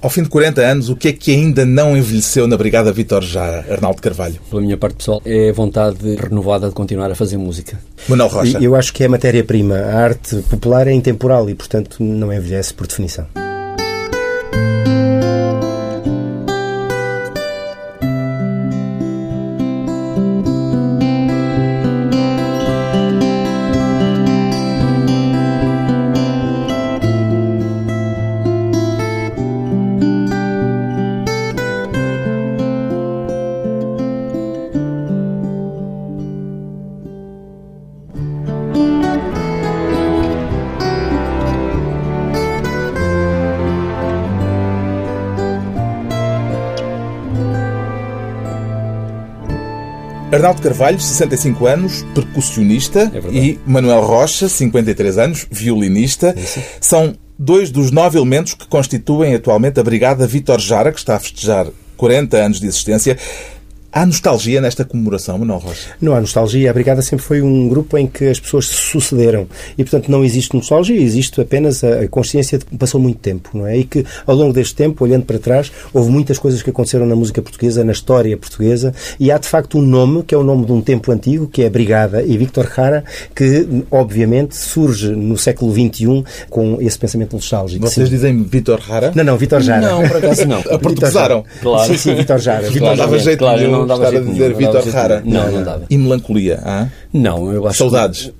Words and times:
Ao 0.00 0.08
fim 0.08 0.22
de 0.22 0.28
40 0.28 0.60
anos, 0.60 0.88
o 0.88 0.94
que 0.94 1.08
é 1.08 1.12
que 1.12 1.32
ainda 1.32 1.66
não 1.66 1.96
envelheceu 1.96 2.46
na 2.46 2.56
Brigada 2.56 2.92
Vitor 2.92 3.20
Jara, 3.20 3.66
Arnaldo 3.68 4.00
Carvalho? 4.00 4.36
Pela 4.48 4.62
minha 4.62 4.76
parte 4.76 4.98
pessoal, 4.98 5.20
é 5.24 5.50
a 5.50 5.52
vontade 5.52 6.14
renovada 6.14 6.68
de 6.68 6.74
continuar 6.74 7.10
a 7.10 7.16
fazer 7.16 7.36
música. 7.36 7.80
Manuel 8.08 8.28
Rocha. 8.28 8.58
Eu 8.58 8.76
acho 8.76 8.92
que 8.92 9.02
é 9.02 9.06
a 9.06 9.08
matéria-prima. 9.08 9.74
A 9.74 9.96
arte 9.96 10.36
popular 10.48 10.86
é 10.86 10.92
intemporal 10.92 11.50
e, 11.50 11.54
portanto, 11.54 11.96
não 12.00 12.32
envelhece 12.32 12.72
por 12.72 12.86
definição. 12.86 13.26
Arnaldo 50.48 50.62
Carvalho, 50.62 50.98
65 50.98 51.66
anos, 51.66 52.06
percussionista, 52.14 53.12
É 53.14 53.36
e 53.36 53.60
Manuel 53.66 54.00
Rocha, 54.00 54.48
53 54.48 55.18
anos, 55.18 55.46
violinista. 55.50 56.34
Isso. 56.36 56.62
São 56.80 57.14
dois 57.38 57.70
dos 57.70 57.90
nove 57.90 58.18
elementos 58.18 58.54
que 58.54 58.66
constituem 58.66 59.34
atualmente 59.34 59.78
a 59.78 59.82
Brigada 59.82 60.26
Vitor 60.26 60.58
Jara, 60.58 60.90
que 60.90 60.98
está 60.98 61.16
a 61.16 61.20
festejar 61.20 61.66
40 61.96 62.36
anos 62.38 62.60
de 62.60 62.66
existência. 62.66 63.18
Há 63.90 64.04
nostalgia 64.04 64.60
nesta 64.60 64.84
comemoração, 64.84 65.38
Manuel 65.38 65.60
Rocha? 65.60 65.90
Não 65.98 66.14
há 66.14 66.20
nostalgia. 66.20 66.70
A 66.70 66.74
Brigada 66.74 67.00
sempre 67.00 67.24
foi 67.24 67.40
um 67.40 67.70
grupo 67.70 67.96
em 67.96 68.06
que 68.06 68.26
as 68.26 68.38
pessoas 68.38 68.68
se 68.68 68.74
sucederam. 68.74 69.48
E, 69.78 69.82
portanto, 69.82 70.10
não 70.10 70.22
existe 70.22 70.54
nostalgia, 70.54 71.00
existe 71.00 71.40
apenas 71.40 71.82
a 71.82 72.06
consciência 72.06 72.58
de 72.58 72.66
que 72.66 72.76
passou 72.76 73.00
muito 73.00 73.18
tempo, 73.18 73.48
não 73.54 73.66
é? 73.66 73.78
E 73.78 73.84
que, 73.84 74.04
ao 74.26 74.36
longo 74.36 74.52
deste 74.52 74.74
tempo, 74.74 75.02
olhando 75.02 75.24
para 75.24 75.38
trás, 75.38 75.72
houve 75.92 76.10
muitas 76.10 76.38
coisas 76.38 76.62
que 76.62 76.68
aconteceram 76.68 77.06
na 77.06 77.16
música 77.16 77.40
portuguesa, 77.40 77.82
na 77.82 77.92
história 77.92 78.36
portuguesa, 78.36 78.92
e 79.18 79.32
há, 79.32 79.38
de 79.38 79.48
facto, 79.48 79.78
um 79.78 79.82
nome, 79.82 80.22
que 80.22 80.34
é 80.34 80.38
o 80.38 80.44
nome 80.44 80.66
de 80.66 80.72
um 80.72 80.82
tempo 80.82 81.10
antigo, 81.10 81.46
que 81.46 81.62
é 81.62 81.66
a 81.66 81.70
Brigada 81.70 82.22
e 82.22 82.36
Victor 82.36 82.70
Jara, 82.70 83.02
que, 83.34 83.66
obviamente, 83.90 84.54
surge 84.54 85.16
no 85.16 85.38
século 85.38 85.72
XXI 85.72 86.24
com 86.50 86.76
esse 86.80 86.98
pensamento 86.98 87.32
nostálgico. 87.32 87.88
Vocês 87.88 88.06
Sim. 88.06 88.14
dizem 88.14 88.42
Vitor 88.42 88.82
Jara? 88.82 89.12
Não, 89.14 89.24
não, 89.24 89.38
Vitor 89.38 89.62
Jara. 89.62 89.80
Não, 89.80 90.06
por 90.06 90.18
acaso 90.18 90.46
não. 90.46 90.58
Aportuguesaram. 90.70 91.42
Claro. 91.62 91.90
Sim, 91.90 91.96
sim, 91.96 92.14
Vitor 92.14 92.38
Jara. 92.38 92.70
Não 92.70 92.94
dava 92.94 93.18
jeito 93.18 93.38
claro, 93.38 93.77
nenhum 93.78 93.86
não 93.86 93.98
dava 93.98 94.16
estar 94.16 94.18
a 94.18 94.32
dizer 94.32 94.50
não 94.50 94.56
Vitor 94.58 94.82
nenhum. 95.22 95.22
Não, 95.24 95.52
não 95.52 95.62
dava. 95.62 95.84
E 95.88 95.98
melancolia, 95.98 96.62
hã? 96.64 96.90
Não, 97.12 97.52
eu 97.52 97.66
acho 97.66 97.78
Saudades? 97.78 98.32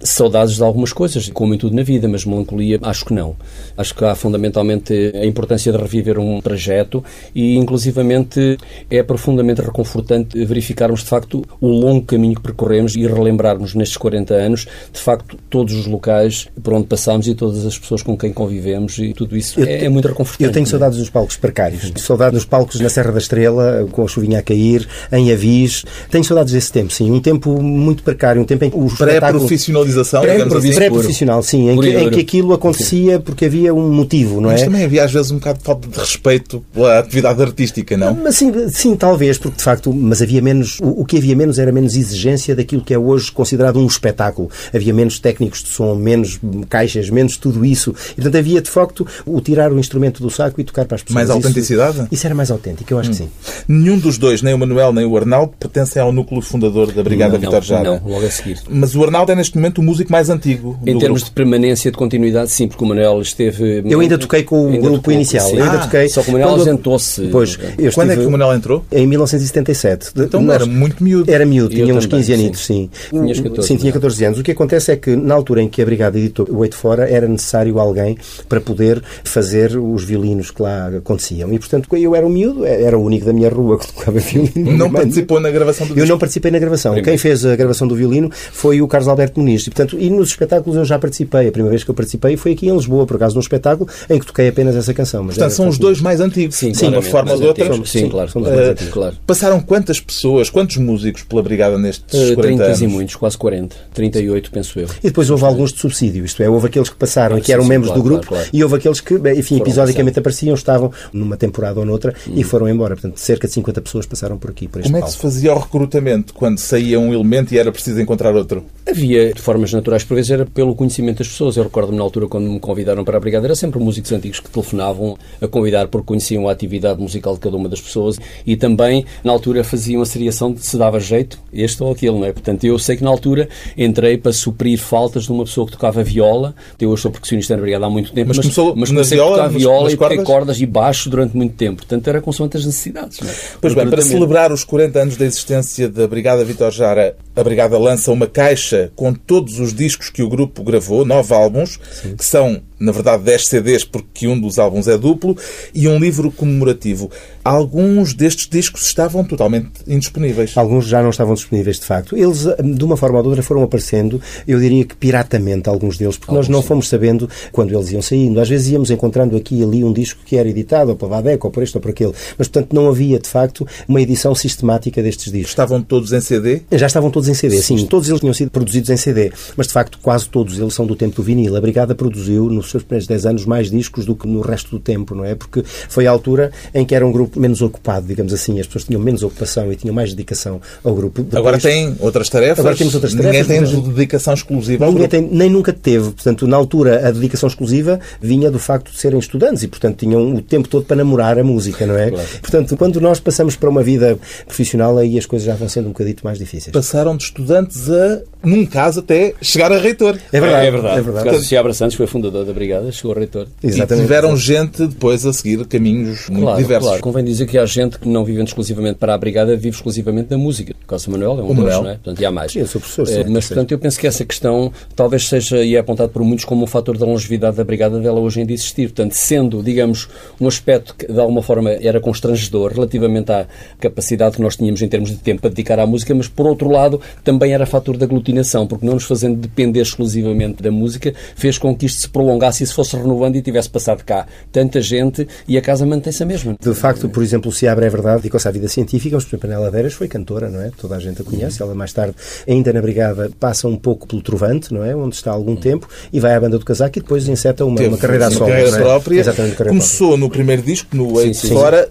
Saudades 0.00 0.56
de 0.56 0.62
algumas 0.62 0.92
coisas, 0.92 1.28
como 1.30 1.54
em 1.54 1.58
tudo 1.58 1.74
na 1.74 1.82
vida, 1.82 2.08
mas 2.08 2.24
melancolia 2.24 2.78
acho 2.82 3.04
que 3.04 3.12
não. 3.12 3.36
Acho 3.76 3.94
que 3.94 4.04
há 4.04 4.14
fundamentalmente 4.14 5.12
a 5.14 5.24
importância 5.24 5.72
de 5.72 5.78
reviver 5.78 6.18
um 6.18 6.40
trajeto 6.40 7.02
e, 7.34 7.56
inclusivamente, 7.56 8.58
é 8.90 9.02
profundamente 9.02 9.60
reconfortante 9.60 10.44
verificarmos, 10.44 11.00
de 11.00 11.06
facto, 11.06 11.44
o 11.60 11.68
longo 11.68 12.04
caminho 12.06 12.34
que 12.34 12.42
percorremos 12.42 12.94
e 12.96 13.06
relembrarmos 13.06 13.74
nestes 13.74 13.96
40 13.96 14.34
anos, 14.34 14.66
de 14.92 15.00
facto, 15.00 15.36
todos 15.50 15.74
os 15.74 15.86
locais 15.86 16.48
por 16.62 16.74
onde 16.74 16.86
passámos 16.86 17.26
e 17.26 17.34
todas 17.34 17.64
as 17.66 17.78
pessoas 17.78 18.02
com 18.02 18.16
quem 18.16 18.32
convivemos 18.32 18.98
e 18.98 19.12
tudo 19.12 19.36
isso 19.36 19.60
Eu 19.60 19.66
é, 19.66 19.84
é 19.84 19.88
muito 19.88 20.08
reconfortante. 20.08 20.44
Eu 20.44 20.52
tenho 20.52 20.66
saudades 20.66 20.98
dos 20.98 21.10
palcos 21.10 21.36
precários. 21.36 21.92
Saudades 21.96 22.34
dos 22.34 22.44
palcos 22.44 22.80
na 22.80 22.88
Serra 22.88 23.12
da 23.12 23.18
Estrela, 23.18 23.88
com 23.92 24.04
a 24.04 24.08
chuvinha 24.08 24.38
a 24.38 24.42
cair, 24.42 24.86
em 25.12 25.32
Avis. 25.32 25.84
Tenho 26.10 26.24
saudades 26.24 26.52
desse 26.52 26.72
tempo, 26.72 26.92
sim. 26.92 27.10
Um 27.10 27.20
tempo 27.20 27.60
muito 27.62 28.02
precário, 28.02 28.40
um 28.40 28.44
tempo 28.44 28.64
em 28.64 28.70
que 28.70 28.76
o 28.76 28.86
espetáculo... 28.86 29.48
Pré-profissionalização, 29.94 30.20
digamos 30.22 30.54
assim. 30.54 30.74
Pré-profissional, 30.74 31.42
sim. 31.42 31.70
Em 31.70 31.80
que, 31.80 31.88
em 31.88 32.10
que 32.10 32.20
aquilo 32.20 32.52
acontecia 32.52 33.18
porque 33.20 33.44
havia 33.46 33.74
um 33.74 33.90
motivo, 33.92 34.40
não 34.40 34.50
Mas 34.50 34.62
é? 34.62 34.64
também 34.64 34.84
havia 34.84 35.04
às 35.04 35.12
vezes 35.12 35.30
um 35.30 35.36
bocado 35.36 35.58
de 35.58 35.64
falta 35.64 35.88
de 35.88 35.98
respeito 35.98 36.64
pela 36.72 36.98
atividade 36.98 37.42
artística, 37.42 37.96
não? 37.96 38.14
Mas 38.14 38.36
sim, 38.36 38.52
sim, 38.70 38.96
talvez, 38.96 39.38
porque 39.38 39.56
de 39.56 39.62
facto, 39.62 39.92
mas 39.92 40.22
havia 40.22 40.42
menos, 40.42 40.78
o, 40.80 41.02
o 41.02 41.04
que 41.04 41.16
havia 41.18 41.34
menos 41.36 41.58
era 41.58 41.72
menos 41.72 41.96
exigência 41.96 42.54
daquilo 42.54 42.82
que 42.82 42.92
é 42.94 42.98
hoje 42.98 43.30
considerado 43.32 43.78
um 43.78 43.86
espetáculo. 43.86 44.50
Havia 44.74 44.92
menos 44.94 45.18
técnicos 45.18 45.62
de 45.62 45.68
som, 45.70 45.94
menos 45.94 46.38
caixas, 46.68 47.10
menos 47.10 47.36
tudo 47.36 47.64
isso. 47.64 47.94
E 48.12 48.14
portanto 48.16 48.36
havia 48.36 48.60
de 48.60 48.70
facto 48.70 49.06
o 49.26 49.40
tirar 49.40 49.72
o 49.72 49.78
instrumento 49.78 50.22
do 50.22 50.30
saco 50.30 50.60
e 50.60 50.64
tocar 50.64 50.84
para 50.84 50.96
as 50.96 51.02
pessoas. 51.02 51.14
Mais 51.14 51.28
Isso- 51.28 51.36
autenticidade? 51.36 52.06
Isso, 52.10 52.26
era 52.26 52.34
mais 52.34 52.50
autêntico, 52.50 52.92
eu 52.92 52.98
acho 52.98 53.10
que 53.10 53.16
sim. 53.16 53.28
Nenhum 53.66 53.98
dos 53.98 54.18
dois, 54.18 54.42
nem 54.42 54.54
o 54.54 54.58
Manuel 54.58 54.92
nem 54.92 55.04
o 55.04 55.16
Arnaldo, 55.16 55.52
pertencem 55.58 56.00
ao 56.00 56.12
núcleo 56.12 56.40
fundador 56.40 56.92
da 56.92 57.02
Brigada 57.02 57.34
não, 57.34 57.40
Vitor 57.40 57.62
Jara. 57.62 57.84
Não, 57.84 58.08
logo 58.08 58.26
a 58.26 58.30
seguir. 58.30 58.58
Mas 58.68 58.94
o 58.94 59.04
Arnaldo 59.04 59.32
é 59.32 59.34
neste 59.34 59.56
momento 59.56 59.77
o 59.80 59.84
músico 59.84 60.10
mais 60.12 60.28
antigo 60.30 60.78
Em 60.86 60.94
do 60.94 60.98
termos 61.00 61.20
grupo. 61.22 61.30
de 61.30 61.34
permanência, 61.34 61.90
de 61.90 61.96
continuidade, 61.96 62.50
sim, 62.50 62.68
porque 62.68 62.82
o 62.84 62.86
Manuel 62.86 63.20
esteve... 63.20 63.82
Eu 63.86 64.00
ainda 64.00 64.18
toquei 64.18 64.42
com 64.42 64.64
o 64.64 64.68
Ainda 64.68 64.78
grupo 64.80 64.96
tocou, 64.98 65.12
inicial. 65.14 65.48
sim. 65.48 65.56
Eu 65.56 65.64
ainda 65.64 65.76
Ah, 65.78 65.84
toquei. 65.84 66.08
Só 66.08 66.22
que 66.22 66.28
o 66.30 66.32
Manuel 66.32 66.50
ausentou-se. 66.50 67.28
Pois, 67.28 67.58
Quando 67.94 68.12
é 68.12 68.16
que 68.16 68.24
o 68.24 68.30
Manuel 68.30 68.54
entrou? 68.54 68.84
Em 68.92 69.06
1977. 69.06 70.10
Então 70.16 70.40
Nós- 70.42 70.56
era 70.56 70.66
muito 70.66 71.02
miúdo. 71.02 71.30
Era 71.30 71.44
miúdo, 71.46 71.70
tinha 71.74 71.94
uns 71.94 72.04
também, 72.06 72.20
15 72.20 72.32
anitos, 72.34 72.64
sim. 72.66 72.90
Tinhas 73.10 73.40
14, 73.40 73.68
sim, 73.68 73.76
tinha 73.76 73.84
não 73.84 73.90
é? 73.90 74.00
14 74.00 74.24
anos. 74.24 74.38
O 74.38 74.42
que 74.42 74.50
acontece 74.52 74.92
é 74.92 74.96
que, 74.96 75.14
na 75.16 75.34
altura 75.34 75.62
em 75.62 75.68
que 75.68 75.80
a 75.82 75.84
Brigada 75.84 76.18
editou 76.18 76.46
o 76.50 76.58
Oito 76.58 76.76
Fora, 76.76 77.08
era 77.08 77.26
necessário 77.28 77.78
alguém 77.78 78.16
para 78.48 78.60
poder 78.60 79.02
fazer 79.24 79.76
os 79.76 80.04
violinos 80.04 80.50
que 80.50 80.62
lá 80.62 80.88
aconteciam. 80.88 81.52
E, 81.52 81.58
portanto, 81.58 81.88
eu 81.96 82.14
era 82.14 82.26
um 82.26 82.30
miúdo, 82.30 82.64
era 82.64 82.98
o 82.98 83.02
único 83.04 83.26
da 83.26 83.32
minha 83.32 83.48
rua 83.48 83.78
que 83.78 83.86
tocava 83.92 84.18
violino. 84.20 84.76
Não 84.76 84.90
participou 84.90 85.40
na 85.40 85.50
gravação 85.50 85.86
do 85.86 85.92
Eu 85.92 85.96
disco. 85.96 86.08
não 86.10 86.18
participei 86.18 86.50
na 86.50 86.58
gravação. 86.58 86.92
Primeiro. 86.92 87.10
Quem 87.10 87.18
fez 87.18 87.44
a 87.44 87.56
gravação 87.56 87.86
do 87.88 87.94
violino 87.94 88.30
foi 88.52 88.80
o 88.80 88.88
Carlos 88.88 89.08
Alberto 89.08 89.40
Muniz. 89.40 89.67
E, 89.68 89.70
portanto, 89.70 89.96
e 90.00 90.10
nos 90.10 90.28
espetáculos 90.30 90.76
eu 90.76 90.84
já 90.84 90.98
participei. 90.98 91.48
A 91.48 91.52
primeira 91.52 91.70
vez 91.70 91.84
que 91.84 91.90
eu 91.90 91.94
participei 91.94 92.36
foi 92.36 92.52
aqui 92.52 92.68
em 92.68 92.74
Lisboa, 92.74 93.06
por 93.06 93.16
acaso, 93.16 93.34
num 93.34 93.40
espetáculo 93.40 93.88
em 94.08 94.18
que 94.18 94.26
toquei 94.26 94.48
apenas 94.48 94.74
essa 94.74 94.92
canção. 94.94 95.22
Mas 95.22 95.34
Portanto, 95.36 95.50
era, 95.50 95.56
são 95.56 95.68
os 95.68 95.78
dois 95.78 96.00
mais 96.00 96.20
antigos. 96.20 96.56
Sim, 96.56 96.72
de 96.72 96.84
uma 96.86 97.02
forma 97.02 97.32
ou 97.32 97.38
de 97.40 97.46
outra. 97.46 97.66
antigos. 97.68 97.90
Sim, 97.90 97.98
Sim, 98.00 98.08
claro. 98.08 98.30
somos 98.30 98.48
mais 98.48 98.58
mais 98.60 98.70
antigos, 98.72 98.92
claro. 98.94 99.16
Passaram 99.26 99.60
quantas 99.60 100.00
pessoas, 100.00 100.50
quantos 100.50 100.76
músicos 100.78 101.22
pela 101.22 101.42
Brigada 101.42 101.78
nestes 101.78 102.08
Uh, 102.08 102.34
40 102.34 102.42
30 102.42 102.64
anos? 102.64 102.82
e 102.82 102.86
muitos, 102.86 103.16
quase 103.16 103.36
40. 103.36 103.76
38, 103.94 104.50
penso 104.50 104.78
eu. 104.80 104.86
E 105.02 105.08
depois 105.08 105.28
houve 105.30 105.44
alguns 105.44 105.72
de 105.72 105.78
subsídio, 105.80 106.24
isto 106.24 106.42
é, 106.42 106.48
houve 106.48 106.66
aqueles 106.66 106.88
que 106.88 106.96
passaram 106.96 107.36
Ah, 107.36 107.38
e 107.38 107.42
que 107.42 107.52
eram 107.52 107.62
sim, 107.64 107.68
membros 107.68 107.88
claro, 107.90 108.02
do 108.02 108.08
grupo 108.08 108.26
claro, 108.26 108.44
claro. 108.44 108.56
e 108.56 108.62
houve 108.62 108.76
aqueles 108.76 109.00
que, 109.00 109.14
enfim, 109.14 109.56
Foram 109.58 109.62
episodicamente 109.62 110.18
apareciam, 110.18 110.54
estavam 110.54 110.90
numa 111.12 111.36
temporada 111.36 111.78
ou 111.80 111.84
noutra 111.86 112.14
e 112.34 112.42
foram 112.44 112.68
embora. 112.68 112.94
Portanto, 112.94 113.18
cerca 113.18 113.46
de 113.46 113.52
50 113.54 113.80
pessoas 113.82 114.06
passaram 114.06 114.38
por 114.38 114.50
aqui, 114.50 114.66
por 114.68 114.80
este 114.80 114.88
Como 114.90 114.96
é 114.96 115.02
que 115.02 115.10
se 115.12 115.16
palco. 115.18 115.34
fazia 115.34 115.52
o 115.54 115.58
recrutamento 115.58 116.32
quando 116.34 116.58
saía 116.58 116.98
um 116.98 117.12
elemento 117.12 117.52
e 117.54 117.58
era 117.58 117.70
preciso 117.72 118.00
encontrar 118.00 118.34
outro? 118.34 118.64
Havia, 118.88 119.32
de 119.34 119.40
formas 119.58 119.72
naturais, 119.72 120.04
por 120.04 120.14
vezes 120.14 120.30
era 120.30 120.46
pelo 120.46 120.72
conhecimento 120.74 121.18
das 121.18 121.28
pessoas. 121.28 121.56
Eu 121.56 121.64
recordo-me 121.64 121.98
na 121.98 122.04
altura, 122.04 122.28
quando 122.28 122.48
me 122.48 122.60
convidaram 122.60 123.04
para 123.04 123.16
a 123.16 123.20
Brigada, 123.20 123.46
era 123.46 123.56
sempre 123.56 123.80
músicos 123.80 124.12
antigos 124.12 124.38
que 124.38 124.48
telefonavam 124.48 125.18
a 125.42 125.48
convidar 125.48 125.88
porque 125.88 126.06
conheciam 126.06 126.48
a 126.48 126.52
atividade 126.52 127.00
musical 127.00 127.34
de 127.34 127.40
cada 127.40 127.56
uma 127.56 127.68
das 127.68 127.80
pessoas 127.80 128.18
e 128.46 128.56
também, 128.56 129.04
na 129.24 129.32
altura, 129.32 129.64
faziam 129.64 130.00
a 130.00 130.06
seriação 130.06 130.52
de 130.52 130.64
se 130.64 130.76
dava 130.76 131.00
jeito, 131.00 131.38
este 131.52 131.82
ou 131.82 131.90
aquele, 131.90 132.12
não 132.18 132.24
é? 132.24 132.32
Portanto, 132.32 132.64
eu 132.64 132.78
sei 132.78 132.96
que 132.96 133.02
na 133.02 133.10
altura 133.10 133.48
entrei 133.76 134.16
para 134.16 134.32
suprir 134.32 134.78
faltas 134.78 135.24
de 135.24 135.32
uma 135.32 135.44
pessoa 135.44 135.66
que 135.66 135.72
tocava 135.72 136.02
viola. 136.04 136.54
Eu 136.80 136.90
hoje 136.90 137.02
sou 137.02 137.10
percussionista 137.10 137.56
na 137.56 137.62
Brigada 137.62 137.86
há 137.86 137.90
muito 137.90 138.12
tempo, 138.12 138.28
Mas 138.28 138.36
mas, 138.36 138.46
começou 138.46 138.76
mas 138.76 138.90
na 138.90 138.96
comecei 138.96 139.16
viola, 139.18 139.30
a 139.32 139.36
tocar 139.38 139.52
nas- 139.52 139.60
viola 139.62 139.82
nas 139.84 139.92
e 139.92 139.96
toquei 139.96 140.16
cordas? 140.18 140.32
cordas 140.34 140.60
e 140.60 140.66
baixo 140.66 141.10
durante 141.10 141.36
muito 141.36 141.54
tempo. 141.56 141.76
Portanto, 141.78 142.06
era 142.06 142.20
consoante 142.20 142.56
as 142.56 142.64
necessidades. 142.64 143.18
Não 143.20 143.28
é? 143.28 143.34
Pois 143.60 143.74
bem, 143.74 143.88
para 143.90 144.02
celebrar 144.02 144.52
os 144.52 144.62
40 144.62 145.00
anos 145.00 145.16
da 145.16 145.24
existência 145.26 145.88
da 145.88 146.06
Brigada 146.06 146.44
Vitor 146.44 146.70
Jara, 146.70 147.16
a 147.34 147.42
Brigada 147.42 147.76
lança 147.78 148.12
uma 148.12 148.26
caixa 148.26 148.92
com 148.94 149.12
todos 149.48 149.58
os 149.60 149.74
discos 149.74 150.10
que 150.10 150.22
o 150.22 150.28
grupo 150.28 150.62
gravou, 150.62 151.04
nove 151.04 151.34
álbuns, 151.34 151.78
que 152.16 152.24
são, 152.24 152.62
na 152.78 152.92
verdade, 152.92 153.22
10 153.24 153.46
CDs, 153.46 153.84
porque 153.84 154.28
um 154.28 154.38
dos 154.40 154.58
álbuns 154.58 154.86
é 154.88 154.96
duplo, 154.96 155.36
e 155.74 155.88
um 155.88 155.98
livro 155.98 156.30
comemorativo. 156.30 157.10
Alguns 157.44 158.14
destes 158.14 158.46
discos 158.48 158.86
estavam 158.86 159.24
totalmente 159.24 159.70
indisponíveis. 159.86 160.56
Alguns 160.56 160.86
já 160.86 161.02
não 161.02 161.10
estavam 161.10 161.34
disponíveis, 161.34 161.78
de 161.78 161.86
facto. 161.86 162.16
Eles, 162.16 162.46
de 162.62 162.84
uma 162.84 162.96
forma 162.96 163.16
ou 163.18 163.22
de 163.22 163.28
outra, 163.30 163.42
foram 163.42 163.62
aparecendo, 163.62 164.20
eu 164.46 164.60
diria 164.60 164.84
que 164.84 164.94
piratamente, 164.94 165.68
alguns 165.68 165.96
deles, 165.96 166.16
porque 166.16 166.32
nós 166.32 166.46
Alguns, 166.46 166.48
não 166.56 166.62
sim. 166.62 166.68
fomos 166.68 166.88
sabendo 166.88 167.28
quando 167.52 167.74
eles 167.74 167.90
iam 167.90 168.02
saindo. 168.02 168.40
Às 168.40 168.48
vezes 168.48 168.68
íamos 168.68 168.90
encontrando 168.90 169.36
aqui 169.36 169.56
e 169.56 169.62
ali 169.62 169.82
um 169.82 169.92
disco 169.92 170.20
que 170.24 170.36
era 170.36 170.48
editado, 170.48 170.90
ou 170.90 170.96
pela 170.96 171.10
Vadeco, 171.10 171.46
ou 171.46 171.50
por 171.50 171.62
este 171.62 171.76
ou 171.76 171.80
por 171.80 171.90
aquele. 171.90 172.12
Mas, 172.36 172.48
portanto, 172.48 172.74
não 172.74 172.88
havia, 172.88 173.18
de 173.18 173.28
facto, 173.28 173.66
uma 173.88 174.00
edição 174.00 174.34
sistemática 174.34 175.02
destes 175.02 175.32
discos. 175.32 175.50
Estavam 175.50 175.82
todos 175.82 176.12
em 176.12 176.20
CD. 176.20 176.62
Já 176.72 176.86
estavam 176.86 177.10
todos 177.10 177.28
em 177.28 177.34
CD, 177.34 177.60
sim. 177.62 177.86
Todos 177.86 178.08
eles 178.08 178.20
tinham 178.20 178.34
sido 178.34 178.50
produzidos 178.50 178.90
em 178.90 178.96
CD, 178.96 179.32
mas 179.56 179.66
de 179.66 179.72
facto 179.72 179.98
quase 180.02 180.28
todos 180.28 180.58
eles 180.58 180.74
são 180.74 180.86
do 180.86 180.94
tempo 180.94 181.16
do 181.16 181.22
vinil. 181.22 181.56
A 181.56 181.60
Brigada 181.60 181.94
produziu 181.94 182.44
no 182.46 182.62
nos 182.68 182.70
seus 182.72 182.82
primeiros 182.82 183.06
10 183.06 183.26
anos 183.26 183.44
mais 183.44 183.70
discos 183.70 184.04
do 184.04 184.14
que 184.14 184.26
no 184.26 184.40
resto 184.40 184.70
do 184.70 184.78
tempo, 184.78 185.14
não 185.14 185.24
é? 185.24 185.34
Porque 185.34 185.62
foi 185.64 186.06
a 186.06 186.10
altura 186.10 186.52
em 186.74 186.84
que 186.84 186.94
era 186.94 187.06
um 187.06 187.12
grupo 187.12 187.40
menos 187.40 187.62
ocupado, 187.62 188.06
digamos 188.06 188.32
assim, 188.32 188.60
as 188.60 188.66
pessoas 188.66 188.84
tinham 188.84 189.00
menos 189.00 189.22
ocupação 189.22 189.72
e 189.72 189.76
tinham 189.76 189.94
mais 189.94 190.10
dedicação 190.10 190.60
ao 190.84 190.94
grupo. 190.94 191.22
Depois, 191.22 191.36
agora 191.36 191.58
tem 191.58 191.96
outras 192.00 192.28
tarefas. 192.28 192.60
Agora 192.60 192.76
temos 192.76 192.94
outras 192.94 193.14
tarefas. 193.14 193.48
Ninguém 193.48 193.70
tem 193.70 193.80
dedicação 193.90 194.34
exclusiva 194.34 194.84
ao 194.84 195.08
tem, 195.08 195.22
nem 195.22 195.50
nunca 195.50 195.72
teve. 195.72 196.10
Portanto, 196.10 196.46
na 196.46 196.56
altura, 196.56 197.08
a 197.08 197.10
dedicação 197.10 197.48
exclusiva 197.48 198.00
vinha 198.20 198.50
do 198.50 198.58
facto 198.58 198.92
de 198.92 198.98
serem 198.98 199.18
estudantes 199.18 199.62
e, 199.62 199.68
portanto, 199.68 199.98
tinham 199.98 200.34
o 200.34 200.42
tempo 200.42 200.68
todo 200.68 200.84
para 200.84 200.96
namorar 200.96 201.38
a 201.38 201.44
música, 201.44 201.86
não 201.86 201.96
é? 201.96 202.10
Claro. 202.10 202.28
Portanto, 202.40 202.76
quando 202.76 203.00
nós 203.00 203.20
passamos 203.20 203.56
para 203.56 203.68
uma 203.68 203.82
vida 203.82 204.18
profissional, 204.46 204.98
aí 204.98 205.18
as 205.18 205.26
coisas 205.26 205.46
já 205.46 205.54
vão 205.54 205.68
sendo 205.68 205.86
um 205.86 205.92
bocadito 205.92 206.24
mais 206.24 206.38
difíceis. 206.38 206.72
Passaram 206.72 207.16
de 207.16 207.24
estudantes 207.24 207.90
a, 207.90 208.20
num 208.44 208.66
caso, 208.66 209.00
até 209.00 209.34
chegar 209.40 209.72
a 209.72 209.78
reitor. 209.78 210.18
É 210.32 210.40
verdade. 210.40 210.64
É, 210.64 210.68
é 210.68 210.70
verdade. 210.70 210.98
É 210.98 211.02
verdade. 211.02 211.24
Portanto, 211.24 211.44
Seabra 211.44 211.72
Santos 211.72 211.96
foi 211.96 212.06
fundador 212.06 212.44
da 212.44 212.52
Brigada, 212.58 212.90
chegou 212.92 213.12
a 213.12 213.18
reitor. 213.18 213.46
Exatamente. 213.62 214.04
E 214.04 214.06
tiveram 214.06 214.36
gente 214.36 214.86
depois 214.86 215.24
a 215.24 215.32
seguir 215.32 215.64
caminhos 215.66 216.28
muito 216.28 216.42
claro, 216.42 216.58
diversos. 216.58 216.88
Claro. 216.88 217.02
Convém 217.02 217.24
dizer 217.24 217.46
que 217.46 217.56
há 217.56 217.66
gente 217.66 217.98
que 217.98 218.08
não 218.08 218.24
vive 218.24 218.42
exclusivamente 218.42 218.96
para 218.96 219.14
a 219.14 219.18
Brigada, 219.18 219.54
vive 219.56 219.76
exclusivamente 219.76 220.28
da 220.28 220.38
música. 220.38 220.74
Costa 220.86 221.10
Manuel 221.10 221.38
é 221.38 221.42
um 221.42 221.54
deles, 221.54 221.74
não 221.74 221.88
é? 221.88 221.94
Portanto, 221.94 222.20
e 222.20 222.26
há 222.26 222.30
mais. 222.30 222.52
Sim, 222.52 222.60
eu 222.60 222.66
sou 222.66 222.80
professor. 222.80 223.08
É, 223.08 223.24
mas, 223.28 223.46
portanto, 223.46 223.72
eu 223.72 223.78
penso 223.78 223.98
que 223.98 224.06
essa 224.06 224.24
questão 224.24 224.72
talvez 224.94 225.28
seja, 225.28 225.62
e 225.64 225.76
é 225.76 225.78
apontado 225.78 226.10
por 226.10 226.22
muitos 226.22 226.44
como 226.44 226.64
um 226.64 226.66
fator 226.66 226.96
da 226.96 227.06
longevidade 227.06 227.56
da 227.56 227.64
Brigada 227.64 228.00
dela 228.00 228.20
hoje 228.20 228.40
em 228.40 228.46
dia 228.46 228.54
existir. 228.54 228.88
Portanto, 228.88 229.12
sendo, 229.12 229.62
digamos, 229.62 230.08
um 230.40 230.48
aspecto 230.48 230.94
que 230.94 231.10
de 231.10 231.20
alguma 231.20 231.42
forma 231.42 231.70
era 231.70 232.00
constrangedor 232.00 232.72
relativamente 232.72 233.30
à 233.30 233.46
capacidade 233.78 234.36
que 234.36 234.42
nós 234.42 234.56
tínhamos 234.56 234.80
em 234.82 234.88
termos 234.88 235.10
de 235.10 235.16
tempo 235.16 235.42
para 235.42 235.50
dedicar 235.50 235.78
à 235.78 235.86
música, 235.86 236.14
mas 236.14 236.28
por 236.28 236.46
outro 236.46 236.68
lado 236.68 237.00
também 237.22 237.52
era 237.52 237.66
fator 237.66 237.96
de 237.96 238.04
aglutinação, 238.04 238.66
porque 238.66 238.86
não 238.86 238.94
nos 238.94 239.04
fazendo 239.04 239.38
depender 239.38 239.80
exclusivamente 239.80 240.62
da 240.62 240.70
música, 240.70 241.12
fez 241.36 241.58
com 241.58 241.74
que 241.76 241.86
isto 241.86 242.00
se 242.00 242.08
prolongasse 242.08 242.47
e 242.56 242.66
se 242.66 242.72
fosse 242.72 242.96
renovando 242.96 243.36
e 243.36 243.42
tivesse 243.42 243.68
passado 243.68 244.02
cá 244.04 244.26
tanta 244.50 244.80
gente 244.80 245.26
e 245.46 245.56
a 245.56 245.62
casa 245.62 245.84
mantém-se 245.86 246.22
a 246.22 246.26
mesma. 246.26 246.56
De 246.60 246.74
facto, 246.74 247.08
por 247.08 247.22
exemplo, 247.22 247.52
se 247.52 247.66
abre 247.66 247.86
é 247.86 247.90
verdade, 247.90 248.18
dedicou-se 248.18 248.48
à 248.48 248.50
vida 248.50 248.68
científica, 248.68 249.16
mas, 249.16 249.24
por 249.24 249.30
exemplo, 249.30 249.48
Panela 249.48 249.70
Veras 249.70 249.92
foi 249.92 250.08
cantora, 250.08 250.48
não 250.48 250.60
é? 250.60 250.70
Toda 250.76 250.96
a 250.96 251.00
gente 251.00 251.22
a 251.22 251.24
conhece. 251.24 251.62
Ela 251.62 251.74
mais 251.74 251.92
tarde, 251.92 252.14
ainda 252.46 252.72
na 252.72 252.80
Brigada, 252.80 253.30
passa 253.38 253.68
um 253.68 253.76
pouco 253.76 254.06
pelo 254.06 254.22
Trovante, 254.22 254.72
não 254.72 254.84
é? 254.84 254.94
Onde 254.94 255.14
está 255.14 255.30
há 255.30 255.34
algum 255.34 255.56
tempo 255.56 255.88
e 256.12 256.20
vai 256.20 256.34
à 256.34 256.40
banda 256.40 256.58
do 256.58 256.64
casaco 256.64 256.98
e 256.98 257.02
depois 257.02 257.28
inseta 257.28 257.64
uma, 257.64 257.80
uma 257.80 257.98
carreira 257.98 258.26
a 258.26 258.30
solo. 258.30 258.50
Carreira 258.50 258.76
é? 258.76 258.80
própria. 258.80 259.20
Exatamente, 259.20 259.56
carreira 259.56 259.70
Começou 259.70 260.08
própria. 260.08 260.24
no 260.26 260.30
primeiro 260.30 260.62
disco, 260.62 260.96
no 260.96 261.20
Eight 261.20 261.48
Fora, 261.48 261.88